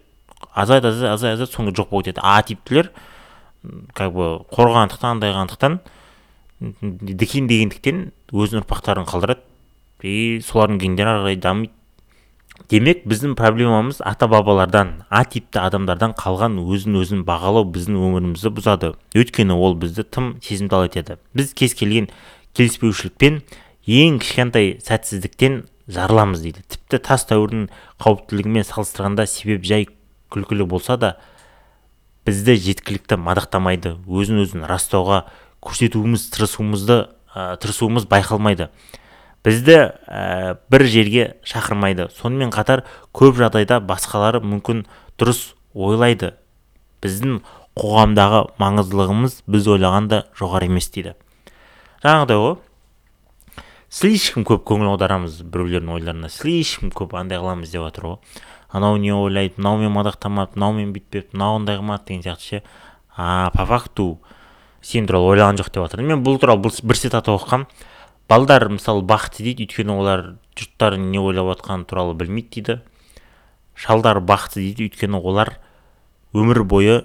азайды 0.53 0.91
азайды 0.91 1.09
азайды 1.09 1.33
азайды 1.33 1.55
соңында 1.55 1.73
жоқ 1.79 1.89
болып 1.89 2.05
кетеді. 2.05 2.21
А 2.21 2.43
типтілер 2.43 2.91
как 3.93 4.13
бы 4.13 4.29
қорғағандықтан 4.53 5.17
андайғандықтан 5.17 5.79
дегендіктен 6.59 8.09
өзінің 8.31 8.63
ұрпақтарын 8.63 9.07
қалдырады. 9.09 9.43
И 10.03 10.39
солардың 10.45 10.79
гендері 10.79 11.11
ары 11.11 11.21
қарай 11.25 11.39
дамиды. 11.43 11.73
Демек 12.69 13.05
біздің 13.07 13.35
проблемамыз 13.39 14.01
ата 14.05 14.27
бабалардан 14.27 15.05
а 15.09 15.23
типті 15.25 15.61
адамдардан 15.63 16.13
қалған 16.19 16.59
өзін 16.59 16.99
өзін 16.99 17.23
бағалау 17.27 17.65
біздің 17.71 17.97
өмірімізді 17.97 18.51
бұзады. 18.55 18.91
Өйткені 19.15 19.55
ол 19.55 19.75
бізді 19.79 20.03
тым 20.03 20.35
сезімтал 20.43 20.85
етеді. 20.87 21.17
Біз 21.33 21.53
кез 21.55 21.73
келген 21.79 22.09
келіспеушілікпен 22.55 23.41
ең 23.87 24.19
кішкентай 24.21 24.75
сәтсіздіктен 24.83 25.63
жарыламыз 25.87 26.43
дейді. 26.43 26.65
Тіпті 26.67 26.99
тас 27.07 27.25
дәуірінің 27.31 27.71
қауіптілігімен 28.03 28.67
салыстырғанда 28.67 29.25
себеп 29.27 29.63
жай 29.65 29.87
күлкілі 30.29 30.67
болса 30.69 30.99
да 30.99 31.15
бізді 32.27 32.55
жеткілікті 32.59 33.19
мадақтамайды 33.21 33.95
өзін 34.07 34.43
өзін 34.43 34.65
растауға 34.69 35.23
көрсетуіміз 35.63 36.29
тырысуымызды 36.33 36.97
ә, 37.35 37.55
тырысуымыз 37.61 38.07
байқалмайды. 38.09 38.69
Бізді 39.43 39.77
ә, 40.07 40.57
бір 40.71 40.85
жерге 40.91 41.25
шақырмайды. 41.47 42.09
Сонымен 42.15 42.51
қатар 42.51 42.83
көп 43.15 43.39
жағдайда 43.39 43.79
басқалары 43.83 44.43
мүмкін 44.43 44.85
дұрыс 45.19 45.53
ойлайды. 45.73 46.33
Біздің 47.03 47.39
қоғамдағы 47.79 48.45
маңыздылығымыз 48.59 49.43
біз 49.47 49.69
ойлағанда 49.75 50.25
жоғары 50.37 50.67
емес 50.67 50.89
дейді. 50.91 51.15
Жаңағыдай 52.03 52.41
ғой. 52.43 52.57
Слишком 53.89 54.45
көп 54.45 54.67
көңіл 54.69 54.91
аударамыз 54.91 55.39
біреулердің 55.41 55.95
ойларына. 55.95 56.29
Слишком 56.29 56.91
көп 56.93 57.15
андай 57.17 57.39
қыламыз 57.41 57.71
деп 57.71 57.87
жатыр 57.87 58.05
ғой. 58.05 58.17
Анау 58.69 58.97
не 58.97 59.13
ойлайды 59.13 59.57
мынаумен 59.57 59.93
мадақтамады 59.95 60.55
мынаумен 60.55 60.93
бүйтпепті 60.93 61.37
мынау 61.37 61.57
андай 61.59 61.77
қылмады 61.79 62.07
деген 62.07 62.23
сияқты 62.23 62.43
ше. 62.43 62.63
А 63.15 63.51
по 63.51 63.65
факту 63.65 64.19
сен 64.81 65.07
туралы 65.07 65.33
ойлаған 65.33 65.57
жоқ 65.59 65.71
деп 65.73 65.87
жатыр 65.87 66.03
мен 66.05 66.23
бұл 66.23 66.39
туралы 66.39 66.61
бір 66.61 66.97
цитат 66.97 67.27
оқығанмын 67.27 67.67
балдар 68.29 68.69
мысалы 68.69 69.01
бақытты 69.03 69.43
дейді 69.43 69.65
өйткені 69.65 69.95
олар 69.97 70.25
жұрттар 70.55 70.97
не 71.01 71.19
ойлап 71.19 71.49
жатқаны 71.55 71.85
туралы 71.89 72.13
білмейді 72.13 72.61
дейді. 72.61 72.81
Шалдар 73.75 74.21
бақытты 74.21 74.61
дейді 74.61 74.87
өйткені 74.89 75.17
олар 75.17 75.55
өмір 76.33 76.63
бойы 76.63 77.01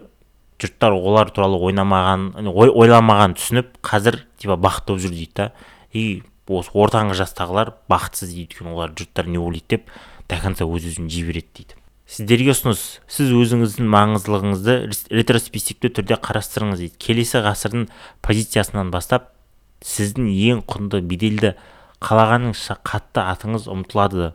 жұрттар 0.60 0.94
олар 0.94 1.32
туралы 1.34 1.58
ойнамаған 1.64 2.46
ойламаған 2.52 3.38
түсініп 3.40 3.78
қазір 3.82 4.20
типа 4.38 4.58
бақытты 4.60 4.92
болып 4.92 5.02
жүр 5.06 5.16
дейді 5.16 5.32
да. 5.40 5.52
И 5.92 6.22
осы 6.46 6.74
ортаңғы 6.76 7.16
жастағылар 7.18 7.72
бақытсыз 7.88 8.28
дейді 8.34 8.50
өйткені 8.52 8.74
олар 8.74 8.92
жұрттар 8.92 9.30
не 9.32 9.40
ойлайды 9.40 9.78
деп. 9.78 9.88
До 10.28 10.38
конца 10.40 10.64
өз 10.64 10.86
өзін 10.90 11.10
жей 11.12 11.26
береді 11.28 11.50
дейді. 11.58 11.80
Сіздерге 12.04 12.52
ұсыныс 12.52 12.80
сіз 13.08 13.30
өзіңіздің 13.32 13.88
маңыздылығыңызды 13.94 14.74
ретроспективті 15.08 15.90
түрде 15.96 16.18
қарастырыңыз 16.20 16.82
дейді. 16.82 16.98
Келесі 17.00 17.40
ғасырдың 17.44 17.86
позициясынан 18.24 18.90
бастап 18.92 19.30
сіздің 19.84 20.28
ең 20.32 20.64
құнды 20.68 21.00
беделді 21.00 21.54
қалағаныңызша 22.04 22.76
қатты 22.84 23.24
атыңыз 23.24 23.68
ұмытылады. 23.72 24.32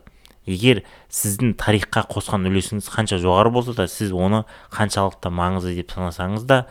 Егер 0.50 0.82
сіздің 1.14 1.52
тарихқа 1.60 2.06
қосқан 2.10 2.48
үлесіңіз 2.48 2.88
қанша 2.90 3.20
жоғары 3.22 3.52
болса 3.54 3.74
да 3.76 3.86
сіз 3.90 4.10
оны 4.10 4.42
қаншалықты 4.74 5.30
маңызды 5.30 5.76
деп 5.78 5.92
санасаңыз 5.94 6.46
да 6.48 6.64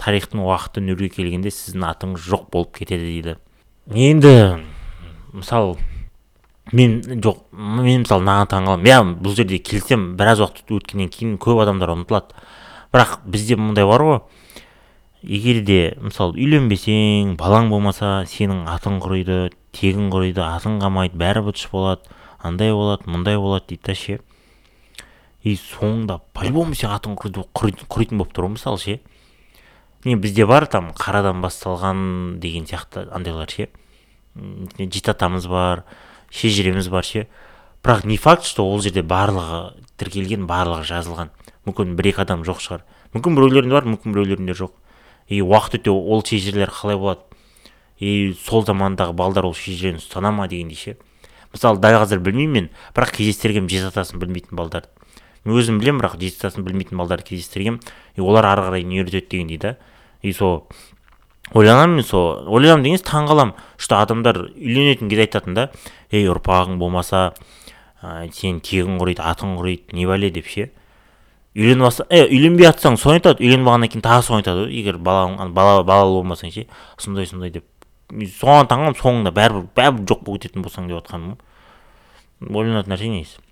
тарихтың 0.00 0.40
уақыты 0.46 0.80
нөлге 0.84 1.10
келгенде 1.12 1.52
сіздің 1.52 1.84
атыңыз 1.90 2.24
жоқ 2.30 2.48
болып 2.54 2.72
кетеді 2.78 3.10
дейді. 3.10 3.36
Енді 3.92 4.62
мысалы 5.34 5.76
мен 6.72 6.98
жоқ 7.22 7.44
мен 7.52 8.02
мысалы 8.02 8.24
мынаған 8.24 8.50
таңқаламын 8.50 8.88
иә 8.90 8.98
бұл 9.22 9.36
жерде 9.38 9.58
келісемін 9.62 10.16
біраз 10.18 10.40
уақыт 10.42 10.72
өткеннен 10.74 11.10
кейін 11.14 11.36
көп 11.38 11.62
адамдар 11.62 11.92
ұмытылады. 11.94 12.34
Бірақ 12.92 13.20
бізде 13.26 13.56
мындай 13.56 13.86
бар 13.86 14.02
ғой. 14.02 14.20
Егер 15.22 15.62
де 15.66 15.96
мысалы 16.02 16.34
үйленбесең 16.38 17.36
балаң 17.38 17.70
болмаса 17.70 18.24
сенің 18.30 18.66
атың 18.70 18.98
құриды 19.02 19.52
тегің 19.76 20.10
құриды 20.10 20.42
атың 20.42 20.80
қалмайды 20.82 21.18
бәрі 21.18 21.44
быт 21.46 21.62
болады 21.72 22.02
андай 22.38 22.72
болады 22.72 23.10
мындай 23.10 23.38
болады 23.38 23.66
дейді 23.68 23.82
да 23.86 23.94
ше. 23.94 24.20
И 25.42 25.54
соңында 25.54 26.20
по 26.34 26.44
любому 26.44 26.74
сен 26.74 26.90
атың 26.90 27.14
құритын 27.18 28.18
болып 28.18 28.34
тұр 28.34 28.48
ғой 28.48 28.56
мысалы 28.56 28.78
ше. 28.82 29.00
Не 30.04 30.16
бізде 30.16 30.46
бар 30.46 30.66
там 30.66 30.90
қарадан 30.94 31.40
басталған 31.42 32.38
деген 32.42 32.66
сияқты 32.66 33.08
андайлар 33.10 33.50
ше. 33.50 33.68
Жеті 34.78 35.10
атамыз 35.10 35.46
бар 35.46 35.84
шежіреміз 36.36 36.88
бар 36.92 37.04
ше. 37.04 37.26
Бірақ 37.82 38.04
не 38.06 38.16
факт 38.16 38.44
что 38.44 38.66
ол 38.68 38.82
жерде 38.84 39.02
барлығы 39.02 39.80
тіркелген 39.96 40.46
барлығы 40.46 40.84
жазылған. 40.90 41.32
Мүмкін 41.66 41.96
бір 41.96 42.12
екі 42.12 42.22
адам 42.26 42.44
жоқ 42.44 42.60
шығар. 42.60 42.84
Мүмкін 43.14 43.38
біреулерінде 43.38 43.74
бар 43.74 43.88
мүмкін 43.88 44.12
біреулерінде 44.12 44.56
жоқ. 44.58 44.74
И 45.28 45.40
уақыт 45.40 45.80
өте 45.80 45.90
ол 45.90 46.24
шежірелер 46.26 46.70
қалай 46.70 46.98
болады? 46.98 47.24
И 47.98 48.36
сол 48.44 48.66
замандағы 48.66 49.16
балдар 49.16 49.46
ол 49.48 49.54
шежірені 49.54 50.02
ұстана 50.02 50.34
ма 50.34 50.48
дегендей 50.48 50.76
ше. 50.76 50.96
Мысалы 51.54 51.80
дәл 51.80 51.96
қазір 52.02 52.20
білмеймін 52.20 52.52
мен 52.52 52.70
бірақ 52.92 53.14
кездестіргенмін 53.16 53.70
жеті 53.70 53.88
атасын 53.88 54.20
білмейтін 54.20 54.58
балдарды 54.58 54.90
мен 55.46 55.56
өзім 55.56 55.78
білемін 55.80 56.02
бірақ 56.02 56.18
жеті 56.20 56.42
атасын 56.42 56.66
білмейтін 56.66 56.98
балдарды 56.98 57.30
кездестіргенмін 57.30 57.80
и 58.16 58.20
олар 58.20 58.50
ары 58.50 58.66
қарай 58.66 58.84
не 58.84 59.00
үйретеді 59.00 59.30
дегендей 59.30 59.58
да. 59.62 59.76
И 60.22 60.32
сол 60.32 60.66
ойланамын 61.54 61.96
мен 61.96 62.04
сол. 62.04 62.42
Ойланамын 62.48 62.84
дегенде 62.84 63.04
таңқаламын 63.06 63.54
что 63.78 64.00
адамдар 64.00 64.40
үйленетін 64.56 65.10
кезде 65.10 65.26
айтатын 65.26 65.54
да. 65.54 65.68
Ей 66.10 66.28
ұрпағың 66.32 66.78
болмаса 66.78 67.32
ә, 68.02 68.26
сенің 68.32 68.60
тегің 68.66 68.98
құриды 69.00 69.22
атың 69.22 69.56
құриды 69.60 69.96
не 69.96 70.06
бәле? 70.06 70.30
деп 70.30 70.46
ше. 70.46 70.70
Үйленіп 71.56 71.88
алса 71.88 72.06
е 72.10 72.26
үйленбей 72.26 72.66
жатсаң 72.66 72.98
соны 73.00 73.20
айтады. 73.20 73.44
Үйленіп 73.44 73.66
алғаннан 73.66 73.92
кейін 73.92 74.04
тағы 74.04 74.26
соны 74.26 74.42
айтады 74.42 74.66
ғой 74.66 74.76
егер 74.76 74.98
бала 74.98 75.48
бала 75.48 75.82
балалы 75.82 76.20
болмасаң 76.20 76.52
ше. 76.52 76.66
Сондай 76.98 77.26
сондай 77.26 77.50
деп. 77.50 77.64
Соған 78.10 78.68
таңқаламын 78.70 79.00
соңында 79.00 79.32
бәрібір 79.34 79.70
бәрібір 79.74 80.06
жоқ 80.12 80.22
болып 80.26 80.42
кететін 80.42 80.62
болсаң 80.62 80.86
деп 80.86 81.00
жатқаным 81.00 81.34
ғой 81.34 82.62
ойланатын 82.62 82.92
нәрсе 82.92 83.08
негізі 83.10 83.42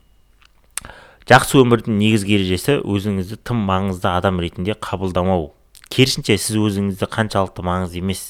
жақсы 1.30 1.56
өмірдің 1.62 1.96
негізгі 1.96 2.36
ережесі 2.36 2.74
өзіңізді 2.84 3.38
тым 3.48 3.62
маңызды 3.64 4.10
адам 4.10 4.40
ретінде 4.44 4.74
қабылдамау. 4.76 5.54
Керісінше 5.92 6.36
сіз 6.38 6.56
өзіңізді 6.60 7.08
қаншалықты 7.10 7.64
маңызды 7.66 8.00
емес 8.00 8.22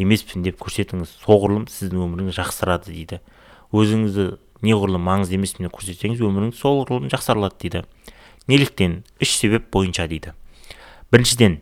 емеспін 0.00 0.44
деп 0.46 0.60
көрсетіңіз. 0.62 1.18
Соғұрлым 1.24 1.66
сіздің 1.70 2.04
өміріңіз 2.06 2.38
жақсарады 2.38 2.92
дейді. 2.92 3.20
Өзіңізді 3.72 4.28
неғұрлым 4.64 5.04
маңызды 5.06 5.36
емеспін 5.38 5.68
деп 5.68 5.76
көрсетсеңіз 5.76 6.22
өміріңіз 6.22 6.60
соғұрлым 6.60 7.10
жақсарылады 7.12 7.58
дейді. 7.60 7.84
Неліктен? 8.48 9.02
Үш 9.22 9.36
себеп 9.36 9.68
бойынша 9.74 10.08
дейді. 10.10 10.34
Біріншіден 11.12 11.60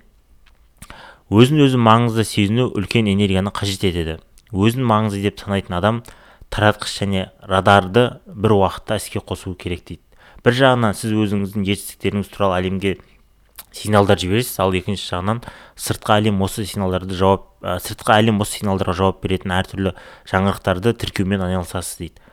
өзін 1.30 1.64
өзі 1.66 1.78
маңызды 1.78 2.24
сезіну 2.26 2.70
үлкен 2.74 3.10
энергияны 3.10 3.52
қажет 3.54 3.84
етеді. 3.86 4.18
Өзін 4.50 4.86
маңызды 4.86 5.28
деп 5.28 5.40
санайтын 5.42 5.76
адам 5.78 6.02
таратқыш 6.50 6.96
және 7.02 7.28
радарды 7.46 8.20
бір 8.26 8.56
уақытта 8.56 8.98
іске 8.98 9.20
қосуы 9.22 9.54
керек 9.54 9.84
дейді. 9.86 10.02
Бір 10.42 10.56
жағынан 10.56 10.96
сіз 10.96 11.12
өзіңіздің 11.14 11.66
жетістіктеріңіз 11.68 12.32
туралы 12.32 12.58
әлемге 12.58 12.96
сигналдар 13.72 14.18
жібересіз. 14.20 14.56
Ал 14.62 14.74
екінші 14.74 15.06
жағынан 15.12 15.42
сыртқы 15.78 16.16
әлем 16.16 16.42
осы 16.44 16.64
сигналдарды 16.68 17.16
жауап 17.18 17.46
ә, 17.62 17.78
сыртқы 17.82 18.14
әлем 18.16 18.40
осы 18.42 18.60
сигналдарға 18.60 18.96
жауап 18.98 19.20
беретін 19.24 19.54
әртүрлі 19.56 19.94
жаңалықтарды 20.30 20.94
тіркеумен 21.00 21.44
айналысасыз 21.46 22.00
дейді. 22.00 22.24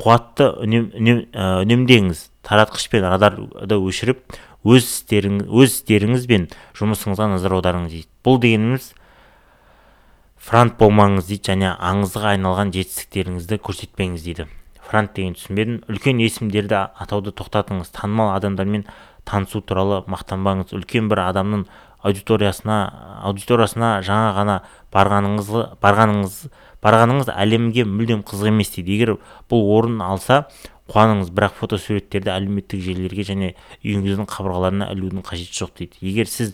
Қуатты 0.00 0.50
үнем, 0.58 0.90
үнем, 0.98 1.22
үнемдеңіз. 1.34 2.26
Таратқыш 2.44 2.88
пен 2.90 3.06
радарды 3.06 3.78
өшіріп 3.78 4.24
өз 4.64 4.88
істеріңіз 4.88 5.46
өз 5.48 5.78
істеріңіз 5.78 6.26
бен 6.28 6.48
жұмысыңызға 6.76 7.30
назар 7.36 7.54
аударыңыз 7.60 7.94
дейді. 7.94 8.10
Бұл 8.26 8.40
дегеніміз 8.42 8.90
франт 10.44 10.76
болмаңыз 10.80 11.30
дейді 11.30 11.52
және 11.52 11.70
аңызға 11.78 12.34
айналған 12.34 12.74
жетістіктеріңізді 12.74 13.60
көрсетпеңіз 13.64 14.26
дейді. 14.26 14.48
Франт 14.84 15.14
деген 15.16 15.32
түсінбедім. 15.38 15.78
Үлкен 15.88 16.20
есімдерді 16.20 16.76
атауды 17.00 17.32
тоқтатыңыз. 17.32 17.88
Танымал 17.96 18.34
адамдармен 18.34 18.84
танысу 19.24 19.60
туралы 19.60 20.02
мақтанбаңыз. 20.10 20.74
Үлкен 20.76 21.08
бір 21.08 21.24
адамның 21.28 21.64
аудиториясына 22.04 22.78
аудиториясына 23.24 23.90
жаңа 24.04 24.32
ғана 24.36 24.56
барғаныңыз 24.92 25.50
барғаныңыз 25.82 26.38
барғаныңыз 26.84 27.30
әлемге 27.32 27.86
мүлдем 27.88 28.24
қызық 28.28 28.50
емес 28.52 28.74
дейді. 28.74 28.98
Егер 28.98 29.14
бұл 29.48 29.64
орын 29.78 30.02
алса 30.04 30.44
қуаныңыз. 30.92 31.30
Бірақ 31.32 31.56
фотосуреттерді 31.62 32.34
әлеуметтік 32.34 32.82
желілерге 32.84 33.24
және 33.24 33.54
үйіңіздің 33.80 34.28
қабырғаларына 34.28 34.90
ілудің 34.92 35.24
қажеті 35.24 35.56
жоқ 35.62 35.72
дейді. 35.80 35.96
Егер 36.04 36.28
сіз 36.28 36.52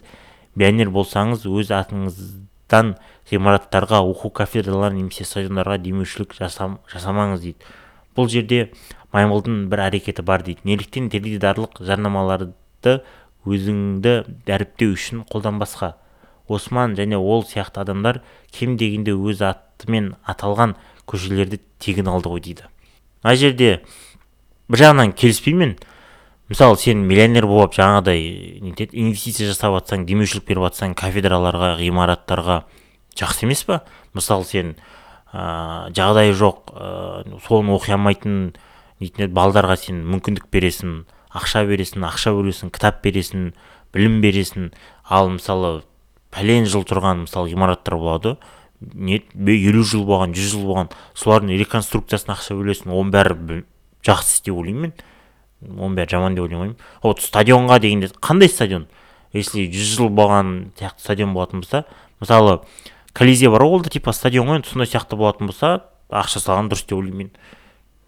пионер 0.54 0.92
болсаңыз 0.94 1.48
өз 1.50 1.74
атыңыздан 1.74 2.94
ғимараттарға 3.30 4.04
оқу 4.06 4.30
кафедралар 4.38 4.94
немесе 4.94 5.26
стадиондарға 5.26 5.80
демеушілік 5.82 6.38
жасам, 6.38 6.78
жасамаңыз 6.92 7.42
дейді. 7.42 7.74
Бұл 8.14 8.30
жерде 8.30 8.70
маймылдың 9.14 9.66
бір 9.70 9.84
әрекеті 9.88 10.24
бар 10.26 10.44
дейді. 10.46 10.62
Неліктен 10.64 11.10
теледидарлық 11.12 11.80
жарнамаларды 11.84 13.00
өзіңді 13.46 14.14
дәріптеу 14.46 14.94
үшін 14.94 15.24
қолданбасқа. 15.30 15.94
Осман 16.50 16.96
және 16.98 17.18
ол 17.18 17.44
сияқты 17.46 17.82
адамдар 17.82 18.20
кем 18.50 18.76
дегенде 18.76 19.14
өз 19.14 19.42
атымен 19.46 20.14
аталған 20.26 20.74
көшелерді 21.06 21.60
тегін 21.78 22.10
алды 22.10 22.32
ғой 22.32 22.42
дейді. 22.44 22.66
Мына 23.22 23.36
жерде 23.36 23.70
бір 24.68 24.84
жағынан 24.84 25.14
келіспеймін. 25.14 25.76
Мысалы 26.50 26.76
сен 26.82 27.04
миллионер 27.06 27.46
болып 27.46 27.76
жаңағыдай 27.76 28.58
нетеді 28.64 28.98
инвестиция 28.98 29.46
жасап 29.46 29.76
жатсаң 29.76 30.02
демеушілік 30.08 30.48
беріп 30.48 30.66
жатсаң 30.66 30.96
кафедраларға 30.98 31.76
ғимараттарға 31.78 32.64
жақсы 33.14 33.46
емес 33.46 33.62
па 33.68 33.84
мысалы 34.18 34.44
сен 34.48 34.72
ә, 35.30 35.92
жағдайы 35.94 36.34
жоқ 36.34 36.72
ә, 36.74 37.38
соны 37.46 37.70
оқи 37.76 37.94
алмайтын 37.94 38.40
еді 39.00 39.28
балдарға 39.32 39.76
сен 39.80 40.04
мүмкіндік 40.12 40.50
бересің 40.52 41.02
ақша 41.36 41.64
бересің 41.68 42.04
ақша 42.06 42.32
бөлесің 42.36 42.72
кітап 42.74 43.02
бересің 43.04 43.50
білім 43.94 44.20
бересің. 44.22 44.70
Ал 45.04 45.30
мысалы 45.30 45.82
пәлен 46.34 46.66
жыл 46.70 46.84
тұрған 46.86 47.24
мысалы 47.26 47.52
ғимараттар 47.52 47.96
болады. 47.98 48.36
Не 48.80 49.20
елу 49.44 49.84
жыл 49.84 50.04
болған 50.08 50.34
жүз 50.36 50.54
жыл 50.54 50.66
болған 50.68 50.90
солардың 51.14 51.54
реконструкциясына 51.60 52.36
ақша 52.36 52.56
бөлесің. 52.58 52.92
Оның 52.94 53.14
бәрі 53.14 53.62
жақсы 54.06 54.44
деп 54.46 54.56
ойлаймын 54.56 54.90
мен. 54.90 54.94
Оның 55.60 55.98
бәрі 55.98 56.14
жаман 56.16 56.36
деп 56.38 56.46
ойламаймын 56.46 56.76
вот 57.02 57.20
стадионға 57.20 57.80
дегенде 57.84 58.08
қандай 58.24 58.48
стадион? 58.48 58.88
Если 59.32 59.66
жүз 59.68 59.90
жыл 59.98 60.08
болған 60.08 60.72
сияқты 60.78 61.04
стадион 61.04 61.34
болатын 61.34 61.60
болса 61.60 61.84
мысалы 62.20 62.62
колизей 63.12 63.50
бар 63.52 63.62
ғой 63.62 63.76
ол 63.76 63.84
да 63.84 63.90
типа 63.92 64.12
стадион 64.16 64.48
ғой 64.48 64.60
енді 64.62 64.72
сондай 64.72 64.88
сияқты 64.88 65.20
болатын 65.20 65.50
болса 65.52 65.84
ақша 66.08 66.40
салған 66.40 66.72
дұрыс 66.72 66.86
деп 66.88 66.96
ойлаймын 66.96 67.28
мен. 67.28 67.30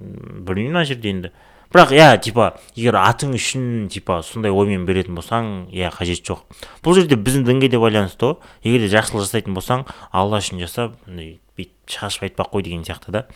Білмеймін 0.02 0.72
мына 0.72 0.84
жерде 0.88 1.10
енді 1.12 1.32
бірақ 1.72 1.94
иә 1.96 2.08
типа 2.20 2.50
егер 2.76 2.98
атың 3.00 3.32
үшін 3.38 3.88
типа 3.92 4.20
сондай 4.26 4.52
оймен 4.52 4.84
беретін 4.84 5.16
болсаң 5.16 5.70
иә 5.72 5.88
қажеті 5.94 6.32
жоқ 6.32 6.44
бұл 6.84 6.98
жерде 6.98 7.16
біздің 7.16 7.46
дінге 7.48 7.70
де 7.72 7.80
байланысты 7.80 8.28
ғой 8.28 8.36
егер 8.68 8.84
де 8.84 8.92
жақсылық 8.92 9.24
жасайтын 9.24 9.56
болсаң 9.56 9.86
алла 10.12 10.42
үшін 10.44 10.60
жаса 10.60 10.90
мындай 11.06 11.38
бүйтіп 11.56 11.96
шашып 11.96 12.28
айтпақ 12.28 12.52
қой 12.52 12.66
деген 12.66 12.84
сияқты 12.84 13.14
да 13.16 13.26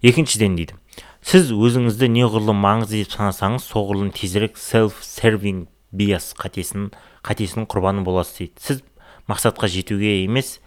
екіншіден 0.00 0.56
дейді 0.56 0.80
сіз 1.20 1.52
өзіңізді 1.52 2.08
неғұрлым 2.14 2.64
маңызды 2.64 3.02
деп 3.02 3.12
санасаңыз 3.12 3.68
соғұрлым 3.68 4.08
тезірек 4.16 4.56
селф 4.56 5.04
сервинг 5.04 5.68
биас 5.92 6.32
қатесін 6.38 6.90
қатесінің 7.26 7.68
құрбаны 7.70 8.04
боласыз 8.06 8.38
дейді. 8.38 8.60
Сіз 8.60 8.82
мақсатқа 9.30 9.68
жетуге 9.70 10.20
емес 10.24 10.58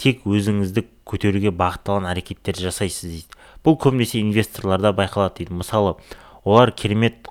тек 0.00 0.24
өзіңізді 0.24 0.86
көтеруге 1.08 1.52
бағытталған 1.52 2.08
әрекеттерді 2.10 2.68
жасайсыз 2.70 3.10
дейді. 3.10 3.40
Бұл 3.64 3.76
көбінесе 3.80 4.20
инвесторларда 4.22 4.94
байқалады 4.96 5.42
дейді. 5.42 5.58
Мысалы 5.60 5.96
олар 6.44 6.72
керемет 6.72 7.28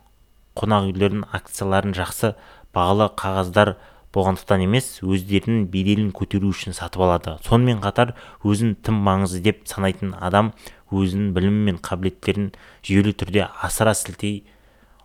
қонақ 0.60 0.92
үйлердің 0.92 1.26
акцияларын 1.34 1.96
жақсы 1.98 2.36
бағалы 2.76 3.10
қағаздар 3.18 3.78
болғандықтан 4.14 4.64
емес 4.66 5.00
өздерінің 5.06 5.68
беделін 5.70 6.12
көтеру 6.14 6.50
үшін 6.54 6.74
сатып 6.78 7.04
алады. 7.06 7.38
Сонымен 7.46 7.82
қатар 7.82 8.16
өзін 8.44 8.76
тым 8.82 8.98
маңызды 9.06 9.42
деп 9.46 9.66
санайтын 9.70 10.16
адам 10.18 10.54
өзінің 10.90 11.34
білімі 11.36 11.66
мен 11.70 11.82
қабілеттерін 11.86 12.52
жүйелі 12.86 13.14
түрде 13.18 13.48
асыра 13.62 13.94
сілтей. 13.94 14.44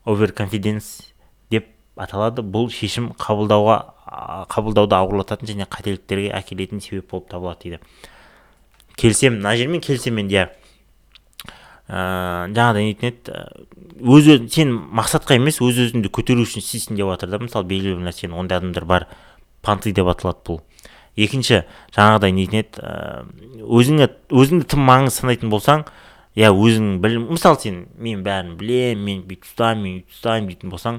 Оверконфиденс 0.04 1.13
аталады. 2.00 2.42
Бұл 2.42 2.68
шешім 2.72 3.12
қабылдауға 3.20 3.78
қабылдауды 4.52 4.96
ауырлататын 4.98 5.50
және 5.50 5.68
қателіктерге 5.70 6.32
әкелетін 6.36 6.82
себеп 6.82 7.10
болып 7.10 7.30
табылады 7.30 7.62
дейді. 7.62 7.80
Келісемін 9.00 9.40
мына 9.40 9.56
жермен 9.58 9.82
келісемін 9.84 10.30
иә. 10.30 10.48
Ә, 11.84 12.48
жаңағыдай 12.54 12.86
нетін 12.88 13.10
еді 13.10 13.34
өз 14.00 14.28
сен 14.54 14.70
мақсатқа 14.96 15.36
емес 15.36 15.60
өз 15.60 15.82
өзіңді 15.88 16.08
көтеру 16.14 16.46
үшін 16.46 16.62
істейсің 16.62 16.96
деп 16.96 17.10
жатыр 17.12 17.34
да. 17.34 17.42
Мысалы 17.42 17.68
белгілі 17.68 17.98
бір 17.98 18.06
нәрсені 18.08 18.38
ондай 18.38 18.62
адамдар 18.62 18.86
бар 18.88 19.08
понты 19.62 19.92
деп 19.92 20.08
аталады 20.08 20.40
бұл. 20.46 20.62
Екінші 21.16 21.64
жаңағыдай 21.94 22.32
нетін 22.34 22.62
еді 22.62 23.60
өзіңе 23.60 24.08
өзіңді 24.32 24.66
тым 24.72 24.82
маңызды 24.88 25.20
санайтын 25.20 25.52
болсаң 25.52 25.84
иә 26.34 26.50
өзің 26.50 26.98
біл 27.04 27.20
мысалы 27.28 27.60
сен 27.62 27.84
мен 27.94 28.24
бәрін 28.26 28.56
білемін 28.58 29.04
мен 29.04 29.20
бүйтіп 29.28 29.46
ұстаймын 29.46 29.84
мен 29.84 30.00
үйтіп 30.00 30.16
ұстаймын 30.16 30.48
дейтін 30.50 30.72
болсаң 30.72 30.98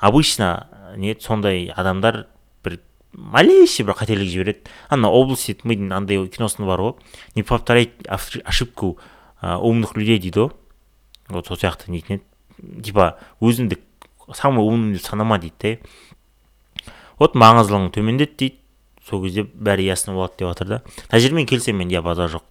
обычно 0.00 0.68
не 0.96 1.16
сондай 1.20 1.72
адамдар 1.74 2.26
бір 2.64 2.78
малейший 3.12 3.86
бір 3.86 3.94
қателік 3.98 4.28
жібереді. 4.28 4.68
Ана 4.88 5.10
области 5.10 5.54
тьмыдың 5.54 5.92
андай 5.92 6.26
киносында 6.28 6.68
бар 6.68 6.80
ғой. 6.80 6.94
Не 7.34 7.42
повторять 7.42 7.90
ошибку 8.08 8.98
умных 9.42 9.96
людей 9.96 10.18
дейді 10.18 10.40
ғой. 10.40 10.52
Вот 11.28 11.46
сол 11.46 11.56
сияқты 11.56 11.90
нетін 11.90 12.20
еді 12.20 12.82
типа 12.82 13.18
өзіңді 13.40 13.78
самый 14.34 14.64
умный 14.64 14.96
деп 14.96 15.04
санама 15.04 15.38
дейді 15.38 15.54
да 15.60 15.78
вот 17.18 17.34
маңыздылығың 17.34 17.90
төмендеді 17.92 18.36
дейді. 18.38 18.56
Сол 19.08 19.22
кезде 19.24 19.42
бәрі 19.42 19.84
ясно 19.84 20.14
болады 20.14 20.38
деп 20.38 20.48
жатыр 20.48 20.66
да. 20.68 20.82
Мына 21.08 21.20
жермен 21.20 21.46
келісемін 21.46 21.86
мен 21.86 21.92
иә 21.92 22.02
базар 22.02 22.28
жоқ. 22.30 22.44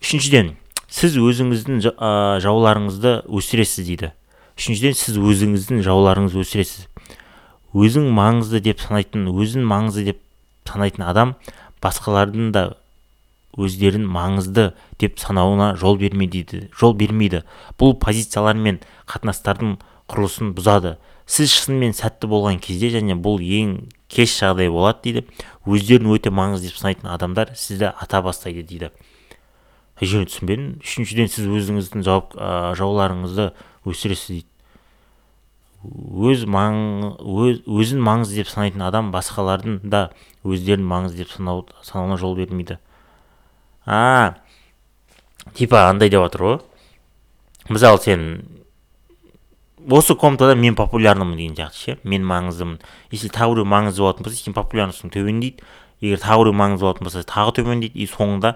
Үшіншіден 0.00 0.56
сіз 0.92 1.16
өзіңіздің 1.16 1.80
жауларыңызды 2.44 3.24
өсіресіз 3.24 3.86
дейді. 3.88 4.12
Үшіншіден 4.58 4.94
сіз 4.98 5.18
өзіңіздің 5.18 5.82
жауларыңызды 5.86 6.42
өсіресіз. 6.44 6.86
Өзің 7.74 8.10
маңызды 8.14 8.60
деп 8.62 8.80
санайтын 8.84 9.26
өзін 9.32 9.66
маңызды 9.66 10.04
деп 10.12 10.20
санайтын 10.68 11.04
адам 11.08 11.34
басқалардың 11.82 12.52
да 12.54 12.64
өздерін 13.58 14.06
маңызды 14.10 14.72
деп 14.98 15.18
санауына 15.18 15.74
жол 15.78 15.98
бермейді 15.98 16.68
жол 16.78 16.94
бермейді. 16.94 17.42
Бұл 17.78 17.96
позициялар 17.98 18.56
мен 18.58 18.80
қатынастардың 19.10 19.76
құрылысын 20.10 20.54
бұзады. 20.54 20.96
Сіз 21.26 21.52
шынымен 21.54 21.94
сәтті 21.96 22.28
болған 22.28 22.58
кезде 22.62 22.90
және 22.92 23.16
бұл 23.16 23.40
ең 23.40 23.76
кеш 24.12 24.34
жағдай 24.42 24.70
болады 24.70 25.00
дейді 25.06 25.22
өздерін 25.66 26.10
өте 26.14 26.30
маңызды 26.34 26.68
деп 26.68 26.80
санайтын 26.80 27.10
адамдар 27.14 27.54
сізді 27.56 27.90
ата 27.90 28.20
бастайды 28.22 28.62
дейді. 28.62 28.90
Түсінбедім. 30.00 30.80
Үшіншіден 30.82 31.30
сіз 31.30 31.46
өзіңіздің 31.48 32.04
жауап 32.04 32.34
жауларыңызды 32.76 33.52
өсіресіз 33.88 34.26
дейді. 34.32 34.50
Өз 35.84 36.46
маң 36.48 36.76
өз, 37.20 37.60
өзін 37.68 38.00
маңызды 38.04 38.40
деп 38.40 38.48
санайтын 38.48 38.86
адам 38.86 39.10
басқалардың 39.12 39.82
да 39.84 40.08
өздерін 40.44 40.86
маңызды 40.88 41.24
деп 41.24 41.34
санау, 41.34 41.66
санауына 41.82 42.16
жол 42.16 42.36
бермейді. 42.38 42.78
А 43.84 44.36
типа 45.54 45.88
андай 45.90 46.08
деп 46.08 46.24
жатыр 46.24 46.46
ғой. 46.48 46.60
Мысалы 47.68 48.00
сен 48.00 48.28
осы 49.90 50.14
комнатада 50.14 50.54
мен 50.54 50.74
популярнымын 50.74 51.36
деген 51.36 51.56
сияқты 51.56 51.76
ше 51.76 51.98
мен 52.04 52.24
маңыздымын 52.24 52.78
если 53.12 53.28
тағы 53.28 53.58
біреу 53.58 53.68
маңызды 53.68 54.00
болатын 54.00 54.24
болса 54.24 54.40
сен 54.40 54.56
популярностың 54.56 55.12
төмендейді 55.12 55.64
егер 56.00 56.22
тағы 56.22 56.44
біреу 56.44 56.56
маңызды 56.56 56.86
болатын 56.86 57.08
болса 57.08 57.24
тағы 57.28 57.56
төмендейді 57.60 58.00
и 58.00 58.08
соңында 58.08 58.54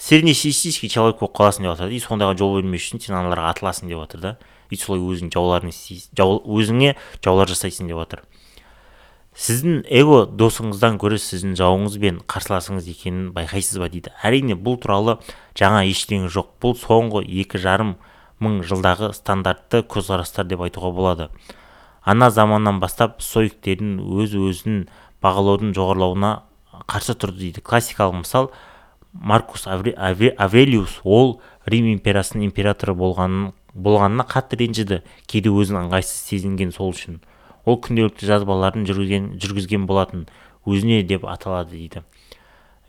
среднестатистический 0.00 0.88
человек 0.88 1.20
болып 1.20 1.36
қаласың 1.36 1.66
деп 1.66 1.74
жатыр 1.74 1.92
и 1.92 2.00
сондайға 2.00 2.38
жол 2.40 2.56
бермес 2.56 2.86
үшін 2.86 3.04
сен 3.04 3.18
аналарға 3.18 3.52
атыласың 3.52 3.92
деп 3.92 4.00
жатыр 4.00 4.20
да. 4.20 4.36
И 4.70 4.78
солай 4.78 5.02
өзің 5.02 5.32
жауларың 5.34 5.74
жау, 6.16 6.40
өзіңе 6.46 6.96
жаулар 7.24 7.50
жасайсың 7.50 7.90
деп 7.90 8.02
жатыр 8.04 8.24
сіздің 9.40 9.84
эго 9.88 10.24
досыңыздан 10.26 10.98
гөрі 11.00 11.18
сіздің 11.22 11.54
жауыңыз 11.58 11.96
бен 12.02 12.18
қарсыласыңыз 12.28 12.88
екенін 12.90 13.30
байқайсыз 13.34 13.78
ба 13.80 13.88
дейді. 13.88 14.12
Әрине 14.26 14.56
бұл 14.58 14.80
туралы 14.82 15.18
жаңа 15.58 15.84
ештеңе 15.88 16.30
жоқ. 16.32 16.50
Бұл 16.62 16.74
соңғы 16.78 17.22
екі 17.24 17.60
жарым 17.62 17.94
мың 18.42 18.60
жылдағы 18.66 19.12
стандартты 19.14 19.84
көзқарастар 19.86 20.48
деп 20.50 20.64
айтуға 20.66 20.90
болады. 20.96 21.28
Ана 22.02 22.30
заманнан 22.30 22.80
бастап 22.80 23.22
стоиктердің 23.22 24.00
өз 24.20 24.34
өзін 24.34 24.82
бағалаудың 25.22 25.74
жоғарылауына 25.78 26.34
қарсы 26.90 27.14
тұрды 27.14 27.46
дейді. 27.46 27.62
Классикалық 27.62 28.24
мысал 28.24 28.50
маркус 29.12 29.66
аврелиус 29.66 31.00
ол 31.04 31.40
рим 31.66 31.90
империясының 31.92 32.48
императоры 32.48 32.94
болғанын 32.98 33.52
болғанына 33.74 34.26
қатты 34.28 34.58
ренжіді. 34.60 35.00
Кейде 35.30 35.50
өзін 35.52 35.84
ыңғайсыз 35.84 36.28
сезінген 36.30 36.72
сол 36.74 36.94
үшін. 36.94 37.20
Ол 37.68 37.78
күнделікті 37.82 38.28
жазбаларын 38.28 38.86
жүргізген, 38.88 39.34
жүргізген 39.40 39.86
болатын. 39.86 40.26
Өзіне 40.66 41.02
деп 41.06 41.26
аталады 41.28 41.76
дейді. 41.76 42.04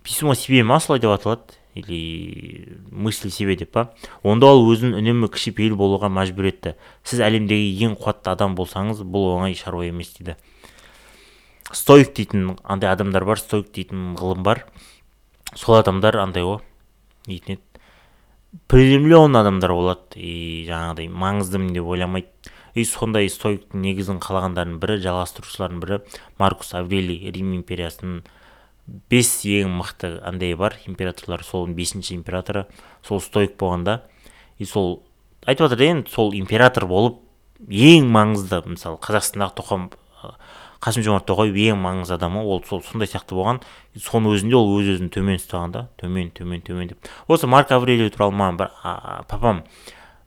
Письмо 0.04 0.34
себе 0.36 0.64
ма 0.64 0.80
солай 0.80 1.00
деп 1.00 1.12
аталады? 1.12 1.58
Или 1.74 2.80
мысли 2.92 3.30
себе 3.30 3.56
деп 3.56 3.72
па? 3.72 3.94
Онда 4.24 4.50
ол 4.52 4.66
өзін 4.68 4.96
үнемі 4.98 5.30
кішіпейіл 5.32 5.78
болуға 5.80 6.10
мәжбүр 6.12 6.50
етті. 6.50 6.74
Сіз 7.08 7.24
әлемдегі 7.24 7.88
ең 7.88 7.96
қуатты 7.96 8.34
адам 8.34 8.58
болсаңыз 8.60 9.06
бұл 9.08 9.38
оңай 9.38 9.56
шаруа 9.56 9.88
емес 9.88 10.12
дейді. 10.18 10.36
Стоик 11.72 12.12
дейтін 12.18 12.58
андай 12.64 12.92
адамдар 12.92 13.24
бар 13.24 13.40
стоик 13.40 13.72
дейтін 13.72 14.18
ғылым 14.20 14.44
бар. 14.44 14.66
Сол 15.56 15.80
адамдар 15.80 16.20
андай 16.20 16.44
ғой 16.44 16.60
дейтін 17.28 17.56
еді 17.56 17.71
приземленный 18.68 19.42
адамдар 19.42 19.72
болады 19.76 20.20
и 20.20 20.66
жаңағыдай 20.68 21.08
маңыздымын 21.12 21.72
деп 21.76 21.88
ойламайды. 21.88 22.30
И 22.74 22.86
сондай 22.88 23.28
стоиктің 23.28 23.84
негізін 23.84 24.20
қалағандардың 24.24 24.78
бірі 24.80 24.96
жалғастырушылардың 25.04 25.82
бірі 25.84 25.98
маркус 26.40 26.72
аврелий 26.76 27.32
рим 27.36 27.52
империясының 27.58 28.22
бес 29.12 29.32
ең 29.48 29.74
мықты 29.76 30.14
андай 30.24 30.56
бар 30.56 30.78
императорлар 30.88 31.44
сол 31.44 31.68
бесінші 31.68 32.16
императоры. 32.16 32.68
Сол 33.04 33.20
стоик 33.20 33.58
болғанда. 33.60 34.02
И 34.58 34.66
сол 34.66 35.02
айтып 35.46 35.68
жатыр 35.68 35.84
енді 35.90 36.12
сол 36.12 36.32
император 36.38 36.88
болып 36.88 37.20
ең 37.68 38.08
маңызды 38.12 38.64
мысалы 38.72 39.00
қазақстандағы 39.04 39.58
тоқам 39.60 39.90
қасым 40.82 41.04
жомарт 41.06 41.28
тоқаев 41.30 41.56
ең 41.62 41.78
маңызды 41.82 42.16
адамы 42.18 42.42
ол 42.42 42.64
сол 42.66 42.82
сондай 42.82 43.10
сияқты 43.10 43.38
болған. 43.38 43.62
Соның 43.94 44.34
өзінде 44.36 44.58
ол 44.58 44.72
өз 44.80 44.90
өзін 44.96 45.12
төмен 45.14 45.38
ұстаған 45.38 45.76
да. 45.76 45.84
Төмен 46.02 46.32
төмен 46.34 46.64
төмен 46.66 46.90
деп. 46.90 47.10
Осы 47.28 47.48
марк 47.48 47.72
аврелий 47.72 48.10
туралы 48.10 48.34
маған 48.34 48.58
бір 48.58 48.72
папам 49.30 49.64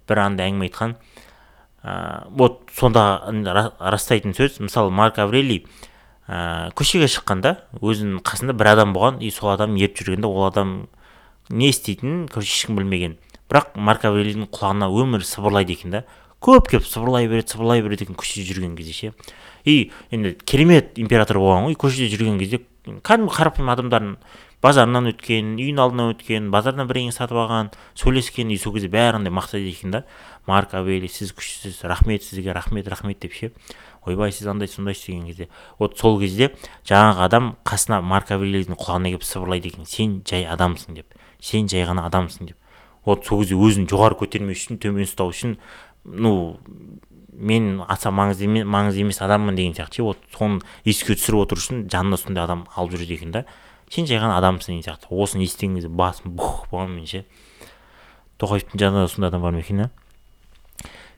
бір 0.08 0.22
андай 0.22 0.52
әңгіме 0.52 0.68
айтқан. 0.68 0.94
Ә, 1.82 2.28
вот 2.30 2.70
сонда 2.72 3.24
растайтын 3.80 4.34
сөз. 4.36 4.60
Мысалы 4.62 4.94
марк 4.94 5.18
аврелий 5.18 5.66
ә, 6.28 6.70
көшеге 6.78 7.10
шыққанда 7.10 7.56
өзінің 7.82 8.22
қасында 8.22 8.54
бір 8.54 8.74
адам 8.76 8.94
болған. 8.94 9.18
И 9.20 9.34
сол 9.34 9.50
адам 9.56 9.74
еріп 9.74 9.98
жүргенде 9.98 10.30
ол 10.30 10.46
адам 10.46 10.86
не 11.50 11.74
істейтінін 11.74 12.28
короче 12.28 12.54
ешкім 12.54 12.78
білмеген. 12.78 13.18
Бірақ 13.50 13.74
марк 13.74 14.06
аврелийдің 14.06 14.46
құлағына 14.54 14.86
өмірі 14.88 15.26
сыбырлайды 15.26 15.74
екен 15.74 15.98
да. 15.98 16.04
Көп 16.44 16.68
келіп 16.68 16.86
сыбырлай 16.86 17.28
береді 17.30 17.54
сыбырлай 17.54 17.82
береді 17.82 18.04
екен 18.04 18.18
көшеде 18.20 18.44
жүрген 18.52 18.76
кезде 18.76 18.92
ше. 18.92 19.12
И 19.64 19.90
енді 20.12 20.34
керемет 20.44 20.98
император 21.00 21.40
болған 21.40 21.70
ғой. 21.70 21.78
Көшеде 21.80 22.10
жүрген 22.12 22.38
кезде 22.38 22.60
кәдімгі 22.84 23.32
қарапайым 23.32 23.70
адамдардың 23.72 24.18
базарынан 24.64 25.10
өткен 25.10 25.54
үйінің 25.56 25.80
алдынан 25.80 26.12
өткен 26.14 26.50
базардан 26.52 26.88
бірдеңе 26.88 27.12
сатып 27.12 27.36
алған 27.40 27.70
сөйлескен 28.00 28.52
и 28.52 28.58
сол 28.60 28.74
кезде 28.76 28.88
бәрі 28.92 29.20
андай 29.20 29.32
мақтайды 29.32 29.72
екен 29.72 29.92
да. 29.92 30.04
Марк 30.46 30.74
авели 30.76 31.08
сіз 31.08 31.32
күштісіз 31.36 31.82
рахмет 31.88 32.24
сізге 32.24 32.52
рахмет 32.52 32.88
рахмет 32.88 33.20
деп 33.20 33.32
ше. 33.32 33.52
Ойбай 34.04 34.32
сіз 34.32 34.46
андай 34.52 34.68
сондайсыз 34.68 35.06
деген 35.06 35.26
кезде. 35.26 35.48
Вот 35.78 35.98
сол 35.98 36.20
кезде 36.20 36.52
жаңағы 36.84 37.24
адам 37.24 37.54
қасына 37.64 38.00
марк 38.00 38.32
авелидің 38.32 38.76
құлағына 38.76 39.12
келіп 39.12 39.24
сыбырлайды 39.24 39.72
екен. 39.72 39.88
Сен 39.88 40.20
жай 40.28 40.44
адамсың 40.44 41.00
деп 41.00 41.16
сен 41.40 41.68
жай 41.68 41.84
ғана 41.88 42.04
адамсың 42.08 42.52
деп. 42.52 42.56
Вот 43.04 43.26
сол 43.26 43.42
кезде 43.42 43.56
өзін 43.56 43.88
жоғары 43.88 44.16
көтермес 44.16 44.64
үшін 44.64 44.80
төмен 44.80 45.04
ұстау 45.04 45.28
үшін 45.28 45.58
ну 46.04 46.58
мен 47.32 47.82
аса 47.88 48.12
маңызды 48.14 48.46
емес 48.46 48.68
маңызды 48.68 49.02
емес 49.02 49.20
адаммын 49.24 49.56
деген 49.56 49.74
сияқты 49.74 50.00
ше. 50.00 50.02
Вот 50.02 50.18
соны 50.36 50.60
еске 50.84 51.16
түсіріп 51.18 51.44
отыру 51.46 51.60
үшін 51.60 51.86
жанына 51.90 52.18
сондай 52.20 52.44
адам 52.44 52.66
алып 52.74 52.94
жүреді 52.94 53.18
екен 53.18 53.34
да. 53.34 53.44
Сен 53.90 54.06
жай 54.06 54.20
ғана 54.22 54.38
адамсың 54.38 54.76
деген 54.76 54.86
сияқты. 54.86 55.10
Осыны 55.10 55.44
естіген 55.44 55.76
кезде 55.76 55.90
басым 55.90 56.36
бух 56.38 56.66
болған 56.70 57.02
ше. 57.06 57.24
Тоқаевтың 58.38 58.78
жанында 58.78 59.08
сондай 59.08 59.32
адам 59.32 59.42
бар 59.42 59.52
ма 59.52 59.64
екен 59.64 59.88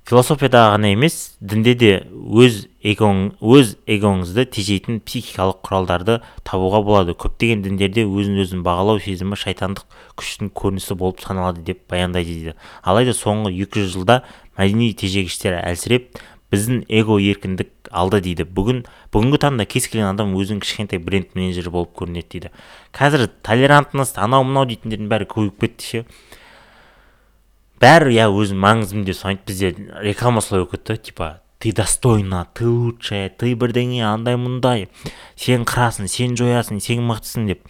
философияда 0.06 0.68
ғана 0.70 0.92
емес 0.94 1.34
дінде 1.42 1.72
де 1.74 1.88
өз 2.14 2.60
эгоң 2.86 3.32
өз 3.42 3.72
эгоңызды 3.90 4.44
тежейтін 4.54 5.00
психикалық 5.02 5.58
құралдарды 5.66 6.20
табуға 6.46 6.78
болады. 6.86 7.16
Көптеген 7.18 7.64
діндерде 7.64 8.04
өзін 8.06 8.38
өзін 8.44 8.62
бағалау 8.62 9.02
сезімі 9.02 9.34
шайтандық 9.40 9.82
күштің 10.14 10.52
көрінісі 10.54 10.94
болып 11.00 11.24
саналады 11.26 11.64
деп 11.66 11.82
баяндайды 11.90 12.36
дейді. 12.36 12.54
Алайда 12.86 13.16
соңғы 13.18 13.50
200 13.66 13.90
жылда 13.96 14.20
мәдени 14.56 14.92
тежегіштер 14.96 15.60
әлсіреп 15.60 16.16
біздің 16.52 16.84
эго 16.88 17.18
еркіндік 17.20 17.90
алды 17.90 18.20
дейді. 18.22 18.46
Бүгін 18.46 18.84
бүгінгі 19.14 19.40
таңда 19.42 19.66
кез 19.68 19.88
келген 19.90 20.08
адам 20.12 20.34
өзінің 20.38 20.62
кішкентай 20.62 21.00
бренд 21.02 21.34
менеджері 21.34 21.72
болып 21.74 21.94
көрінеді 21.98 22.28
дейді. 22.32 22.50
Қазір 22.94 23.26
толерантность 23.46 24.18
анау 24.18 24.46
мынау 24.46 24.68
дейтіндердің 24.70 25.10
бәрі 25.10 25.28
көбейіп 25.32 25.58
кетті 25.64 25.88
ше. 25.90 26.04
Бәрі 27.82 28.14
иә 28.14 28.28
өзінің 28.30 28.62
маңызым 28.62 29.04
деп 29.08 29.18
санайды. 29.18 29.42
Бізде 29.46 29.74
реклама 30.06 30.40
солай 30.40 30.64
болып 30.64 30.76
кетті. 30.76 30.96
Типа 31.10 31.40
ты 31.58 31.72
достойна 31.72 32.46
ты 32.54 32.66
лучшая 32.66 33.28
ты 33.28 33.54
бірдеңе 33.54 34.04
андай 34.06 34.38
мұндай. 34.38 34.88
Сен 35.36 35.66
қырасың 35.66 36.08
сен 36.08 36.36
жоясың 36.38 36.80
сен 36.80 37.02
мықтысың 37.10 37.50
деп. 37.50 37.66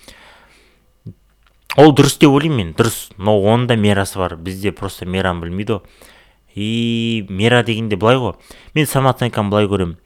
Ол 1.76 1.92
дұрыс 1.96 2.18
деп 2.20 2.30
ойлаймын 2.30 2.60
мен 2.60 2.76
дұрыс. 2.76 3.10
Но 3.16 3.38
оның 3.40 3.66
да 3.72 3.76
мерасы 3.76 4.18
бар. 4.18 4.36
Бізде 4.36 4.72
просто 4.72 5.06
мераны 5.06 5.46
білмейді 5.46 5.80
ғой. 5.80 6.12
И 6.56 7.26
мера 7.28 7.62
дегенде 7.62 7.96
былай 8.00 8.16
ғой. 8.16 8.34
Мен 8.74 8.88
самооценкамды 8.90 9.54
былай 9.54 9.70
көремін 9.70 9.98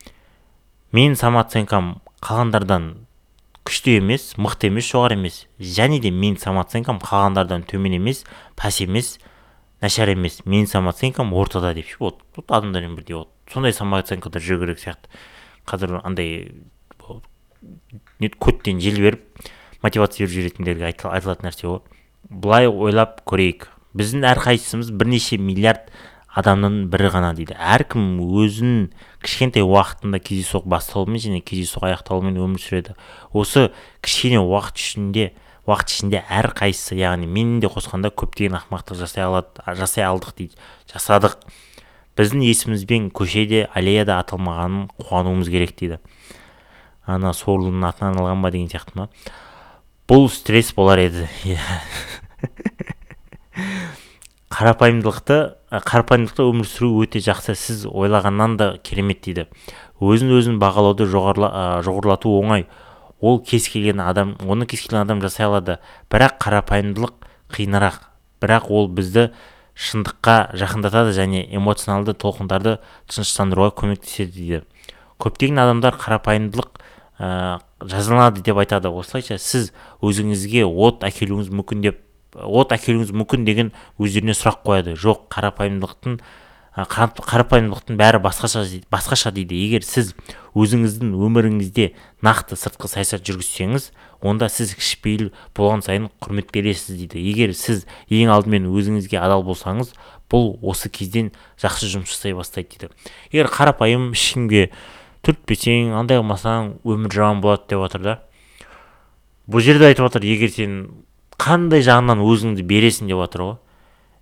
мен 0.93 1.15
самооценкам 1.17 2.01
қалғандардан 2.25 2.91
күшті 3.67 3.99
емес 4.01 4.33
мықты 4.41 4.71
емес 4.71 4.89
жоғары 4.91 5.17
емес. 5.19 5.45
Және 5.61 6.01
де 6.03 6.11
менің 6.11 6.41
самооценкам 6.43 6.99
қалғандардан 7.03 7.63
төмен 7.71 7.95
емес 8.01 8.25
пәс 8.59 8.81
емес 8.83 9.19
нашар 9.83 10.11
емес. 10.11 10.41
Менің 10.45 10.67
самооценкам 10.73 11.33
ортада 11.35 11.73
деп 11.75 11.87
ше 11.87 11.97
вот 12.01 12.25
вот 12.37 12.51
адамдармен 12.51 12.97
бірдей 12.99 13.17
вот. 13.17 13.31
Сондай 13.53 13.73
самооценкада 13.73 14.43
жүру 14.43 14.65
керек 14.65 14.83
сияқты. 14.83 15.07
Қазір 15.67 16.01
андай 16.03 16.51
көттен 18.19 18.81
жел 18.83 18.99
беріп 18.99 19.23
мотивация 19.83 20.27
беріп 20.27 20.35
жүретіндерге 20.35 20.91
айтылатын 20.91 21.47
нәрсе 21.47 21.69
ғой. 21.69 21.81
Былай 22.29 22.67
ойлап 22.67 23.23
көрейік. 23.29 23.69
Біздің 23.95 24.27
әрқайсымыз 24.35 24.91
бірнеше 24.95 25.39
миллиард 25.39 25.91
адамның 26.31 26.85
бірі 26.93 27.09
ғана 27.11 27.33
дейді. 27.35 27.57
Әркім 27.59 28.21
өзінің 28.23 28.90
кішкентай 29.25 29.64
уақытында 29.66 30.21
кездейсоқ 30.23 30.69
басталуымен 30.71 31.23
және 31.25 31.40
кездейсоқ 31.43 31.88
аяқталуымен 31.88 32.38
өмір 32.38 32.62
сүреді. 32.62 32.95
Осы 33.35 33.73
кішкене 34.05 34.38
уақыт 34.38 34.79
ішінде 34.79 35.33
уақыт 35.66 35.90
ішінде 35.90 36.23
әрқайсысы 36.31 37.01
яғни 37.01 37.27
менің 37.27 37.59
де 37.64 37.71
қосқанда 37.71 38.12
көптеген 38.14 38.55
ақымақтық 38.61 39.01
жасай 39.03 39.27
алады 39.27 39.75
жасай 39.81 40.07
алдық 40.07 40.37
дейді. 40.38 40.55
Жасадық. 40.93 41.35
Біздің 42.19 42.45
есімізбен 42.47 43.11
көшеде 43.14 43.66
аллеяда 43.75 44.21
аталмағанын 44.23 44.88
қуануымыз 45.03 45.51
керек 45.51 45.75
дейді. 45.79 45.99
Ана 47.07 47.33
сорлының 47.35 47.88
атынан 47.90 48.19
алған 48.23 48.43
ба 48.45 48.51
деген 48.55 48.71
сияқты 48.71 48.99
ма? 48.99 49.09
Бұл 50.11 50.29
стресс 50.31 50.75
болар 50.77 50.99
еді. 51.03 51.27
қарапайымдылықты 54.51 55.37
қарапайымдылықта 55.71 56.45
өмір 56.51 56.67
сүру 56.67 57.05
өте 57.05 57.21
жақсы 57.23 57.55
сіз 57.55 57.85
ойлағаннан 57.87 58.57
да 58.59 58.67
керемет 58.83 59.23
дейді. 59.23 59.47
Өзін 60.03 60.35
өзін 60.35 60.59
бағалауды 60.59 61.07
жоғарылату 61.07 62.33
оңай. 62.35 62.67
Ол 63.21 63.39
кез 63.47 63.69
келген 63.71 64.03
адам 64.03 64.35
оны 64.43 64.67
кез 64.67 64.83
келген 64.83 65.05
адам 65.05 65.23
жасай 65.23 65.47
алады. 65.47 65.79
Бірақ 66.11 66.41
қарапайымдылық 66.43 67.15
қиынырақ. 67.55 68.03
Бірақ 68.43 68.69
ол 68.75 68.91
бізді 68.91 69.31
шындыққа 69.79 70.57
жақындатады 70.59 71.15
және 71.15 71.47
эмоционалды 71.55 72.17
толқындарды 72.19 72.79
тыныштандыруға 73.07 73.77
көмектеседі 73.85 74.35
дейді. 74.35 74.63
Көптеген 75.23 75.63
адамдар 75.63 75.95
қарапайымдылық 76.01 76.81
ә, 77.21 77.61
жазаланады 77.81 78.43
деп 78.43 78.59
айтады. 78.59 78.91
Осылайша 78.91 79.39
сіз 79.39 79.71
өзіңізге 80.03 80.67
от 80.67 81.05
әкелуіңіз 81.07 81.53
мүмкін 81.55 81.85
деп 81.87 82.01
от 82.35 82.75
әкелуіңіз 82.77 83.11
мүмкін 83.16 83.47
деген 83.49 83.73
өздеріне 83.99 84.37
сұрақ 84.37 84.62
қояды. 84.66 84.95
Жоқ 84.99 85.27
қарапайымдылықтың 85.35 86.21
қарапайымдылықтың 86.71 87.97
бәрі 87.99 88.21
басқаша 88.23 88.62
басқаша 88.93 89.33
дейді. 89.35 89.59
Егер 89.59 89.83
сіз 89.83 90.14
өзіңіздің 90.55 91.16
өміріңізде 91.19 91.90
нақты 92.23 92.55
сыртқы 92.55 92.88
саясат 92.88 93.27
жүргізсеңіз 93.27 93.90
онда 94.23 94.49
сіз 94.53 94.77
кішіпейіл 94.79 95.33
болған 95.57 95.83
сайын 95.83 96.09
құрмет 96.23 96.55
бересіз 96.55 96.95
дейді. 96.95 97.19
Егер 97.19 97.55
сіз 97.59 97.87
ең 98.09 98.31
алдымен 98.31 98.71
өзіңізге 98.71 99.19
адал 99.19 99.43
болсаңыз 99.43 99.93
бұл 100.31 100.55
осы 100.62 100.88
кезден 100.95 101.33
жақсы 101.61 101.90
жұмыс 101.90 102.14
жасай 102.14 102.38
бастайды 102.38 102.79
дейді. 102.79 102.95
Егер 103.33 103.51
қарапайым 103.51 104.12
ешкімге 104.14 104.71
түртпесең 105.27 105.97
андай 105.99 106.23
қылмасаң 106.23 106.77
өмір 106.87 107.12
жаман 107.12 107.43
болады 107.43 107.66
деп 107.69 107.83
жатыр 107.83 108.07
да. 108.07 108.19
Бұл 109.51 109.64
жерде 109.64 109.90
айтып 109.90 110.07
жатыр 110.07 110.25
егер 110.31 110.55
сен 110.55 110.77
қандай 111.40 111.85
жағынан 111.87 112.20
өзіңді 112.20 112.64
бересің 112.68 113.09
деп 113.09 113.20
жатыр 113.22 113.44
ғой. 113.46 113.57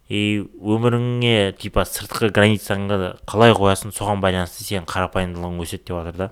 И 0.08 0.20
өміріңе 0.40 1.52
типа 1.60 1.82
сыртқы 1.84 2.30
границаңды 2.32 3.18
қалай 3.28 3.52
қоясың 3.58 3.92
соған 3.92 4.22
байланысты 4.22 4.64
сенің 4.64 4.86
қарапайымдылығың 4.88 5.58
өседі 5.64 5.82
деп 5.90 5.98
жатыр 5.98 6.16
да. 6.16 6.28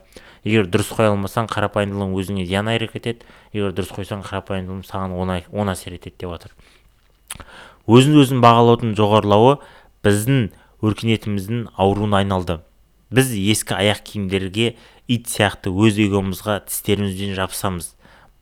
Егер 0.47 0.71
дұрыс 0.71 0.93
қоя 0.95 1.11
алмасаң 1.11 1.51
қарапайымдылығың 1.53 2.15
өзіңе 2.23 2.47
зиян 2.49 2.71
әрекет 2.73 3.11
етеді 3.11 3.27
егер 3.53 3.75
дұрыс 3.77 3.93
қойсаң 3.99 4.23
қарапайымдылығың 4.25 4.87
саған 4.87 5.17
оң 5.19 5.73
әсер 5.75 5.99
етеді 5.99 6.23
деп 6.23 6.33
жатыр. 6.33 6.55
Өзін 7.87 8.17
өзін 8.23 8.41
бағалаудың 8.47 8.97
жоғарылауы 8.97 9.59
біздің 10.07 10.49
өркениетіміздің 10.87 11.67
ауруына 11.77 12.23
айналды. 12.23 12.61
Біз 13.11 13.29
ескі 13.37 13.77
аяқ 13.77 14.01
киімдерге 14.09 14.77
ит 15.07 15.29
сияқты 15.29 15.71
өз 15.71 16.01
эгомызға 16.01 16.63
тістерімізбен 16.71 17.37
жабысамыз. 17.37 17.93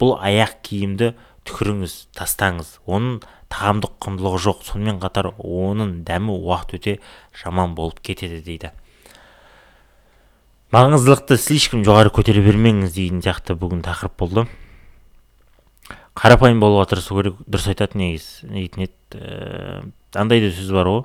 Бұл 0.00 0.16
аяқ 0.20 0.60
киімді 0.64 1.14
түкіріңіз 1.48 1.94
тастаңыз. 2.16 2.78
Оның 2.86 3.20
тағамдық 3.52 3.94
құндылығы 4.04 4.40
жоқ. 4.46 4.64
Сонымен 4.68 4.98
қатар 5.02 5.30
оның 5.36 6.00
дәмі 6.08 6.34
уақыт 6.38 6.76
өте 6.78 6.96
жаман 7.42 7.76
болып 7.78 8.00
кетеді 8.04 8.40
дейді. 8.44 8.72
Маңыздылықты 10.74 11.38
слишком 11.38 11.84
жоғары 11.86 12.10
көтере 12.14 12.42
бермеңіз 12.42 12.96
деген 12.96 13.20
сияқты 13.22 13.54
бүгін 13.58 13.84
тақырып 13.86 14.16
болды. 14.18 14.46
Қарапайым 16.18 16.58
болуға 16.62 16.88
тырысу 16.90 17.14
керек 17.18 17.38
дұрыс 17.46 17.68
айтады 17.70 17.98
негізі 18.00 18.48
дейтін 18.50 18.88
еді. 18.88 19.20
Ә, 19.20 19.82
андай 20.18 20.42
да 20.42 20.50
сөз 20.54 20.72
бар 20.74 20.90
ғой 20.90 21.04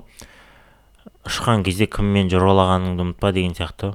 ұшқан 1.28 1.64
кезде 1.66 1.86
кіммен 1.90 2.30
жорғалағаныңды 2.32 3.04
ұмытпа 3.04 3.32
деген 3.36 3.54
сияқты. 3.58 3.94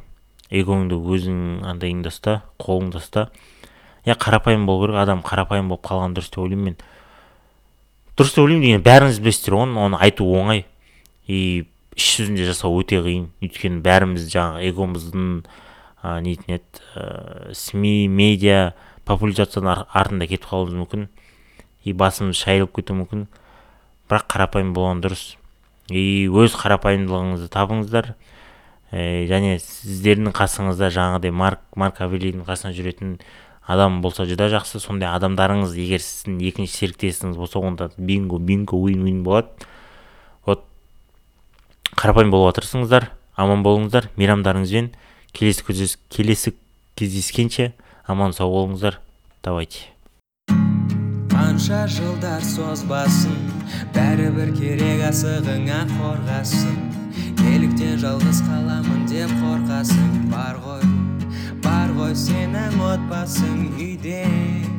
Эгоңды 0.53 0.95
өзің 0.95 1.65
андайыңда 1.65 2.11
ұста 2.13 2.35
қолыңда 2.61 3.01
ұста 3.01 3.23
иә 4.05 4.15
қарапайым 4.15 4.65
болу 4.65 4.87
керек 4.87 5.01
адам 5.03 5.23
қарапайым 5.25 5.69
болып 5.69 5.85
қалған 5.85 6.15
дұрыс 6.17 6.31
деп 6.31 6.43
ойлаймын 6.45 6.65
мен 6.71 6.77
дұрыс 8.17 8.35
деп 8.35 8.43
ойлаймын 8.45 8.65
деген 8.65 8.85
бәріңіз 8.85 9.21
білесіздер 9.21 9.57
ғой 9.57 9.79
оны 9.85 10.01
айту 10.01 10.27
оңай 10.29 10.65
и 11.27 11.65
іс 11.95 12.09
жүзінде 12.19 12.45
жасау 12.49 12.75
өте 12.81 12.99
қиын. 13.03 13.29
Өйткені 13.43 13.79
бәріміз 13.83 14.27
жаңағы 14.31 14.67
эгомыздың 14.69 15.29
ә, 16.03 16.19
нетін 16.25 16.57
еді 16.57 16.83
ә, 16.99 17.53
сми 17.55 18.07
медиа 18.11 18.73
популяризацияның 19.07 19.85
артында 19.95 20.27
кетіп 20.27 20.49
қалуымыз 20.51 20.75
мүмкін. 20.81 21.07
И 21.87 21.93
басымыз 21.95 22.41
шайылып 22.41 22.75
кетуі 22.75 22.99
мүмкін. 22.99 23.25
Бірақ 24.09 24.27
қарапайым 24.33 24.73
болған 24.75 25.03
дұрыс. 25.05 25.23
И 25.87 26.27
өз 26.27 26.57
қарапайымдылығыңызды 26.59 27.49
табыңыздар. 27.55 28.11
Ә, 28.91 29.23
және 29.31 29.55
сіздердің 29.63 30.35
қасыңызда 30.35 30.91
жаңағыдай 30.91 31.31
марк 31.31 31.63
марк 31.79 32.03
авелидің 32.03 32.43
қасында 32.47 32.75
жүретін 32.75 33.15
адам 33.65 34.01
болса 34.01 34.25
жүда 34.29 34.49
жақсы 34.53 34.79
сондай 34.81 35.09
адамдарыңыз 35.15 35.73
егер 35.79 36.03
сіздің 36.03 36.37
екінші 36.49 36.77
серіктесіңіз 36.79 37.39
болса 37.39 37.59
онда 37.59 37.89
бинго 37.97 38.37
бинго 38.37 38.77
уин 38.77 39.03
уин 39.07 39.23
болады. 39.25 39.49
Вот. 40.45 40.63
Қарапайым 41.95 42.31
болуға 42.33 42.53
тырысыңыздар 42.59 43.09
аман 43.35 43.65
болыңыздар 43.65 44.11
мейрамдарыңызбен 44.19 44.91
келесі 45.33 45.97
келесі 46.09 46.55
кездескенше 46.95 47.73
аман 48.05 48.33
сау 48.33 48.53
болыңыздар. 48.53 48.99
Давайте. 49.43 49.89
Қанша 51.33 51.85
жылдар 51.91 52.43
созбасын 52.45 53.35
бәрібір 53.95 54.53
керек 54.57 55.03
асығыңа 55.09 55.81
қорғасын. 55.95 56.77
Неліктен 57.41 57.99
жалғыз 58.01 58.41
қаламын 58.47 59.05
деп 59.11 59.35
қорқасың 59.41 60.31
бар 60.31 60.61
ғой. 60.65 61.14
Бар 61.65 61.91
ғой 61.97 62.13
сенің 62.19 62.77
отбасың 62.91 63.65
үйде 63.81 64.21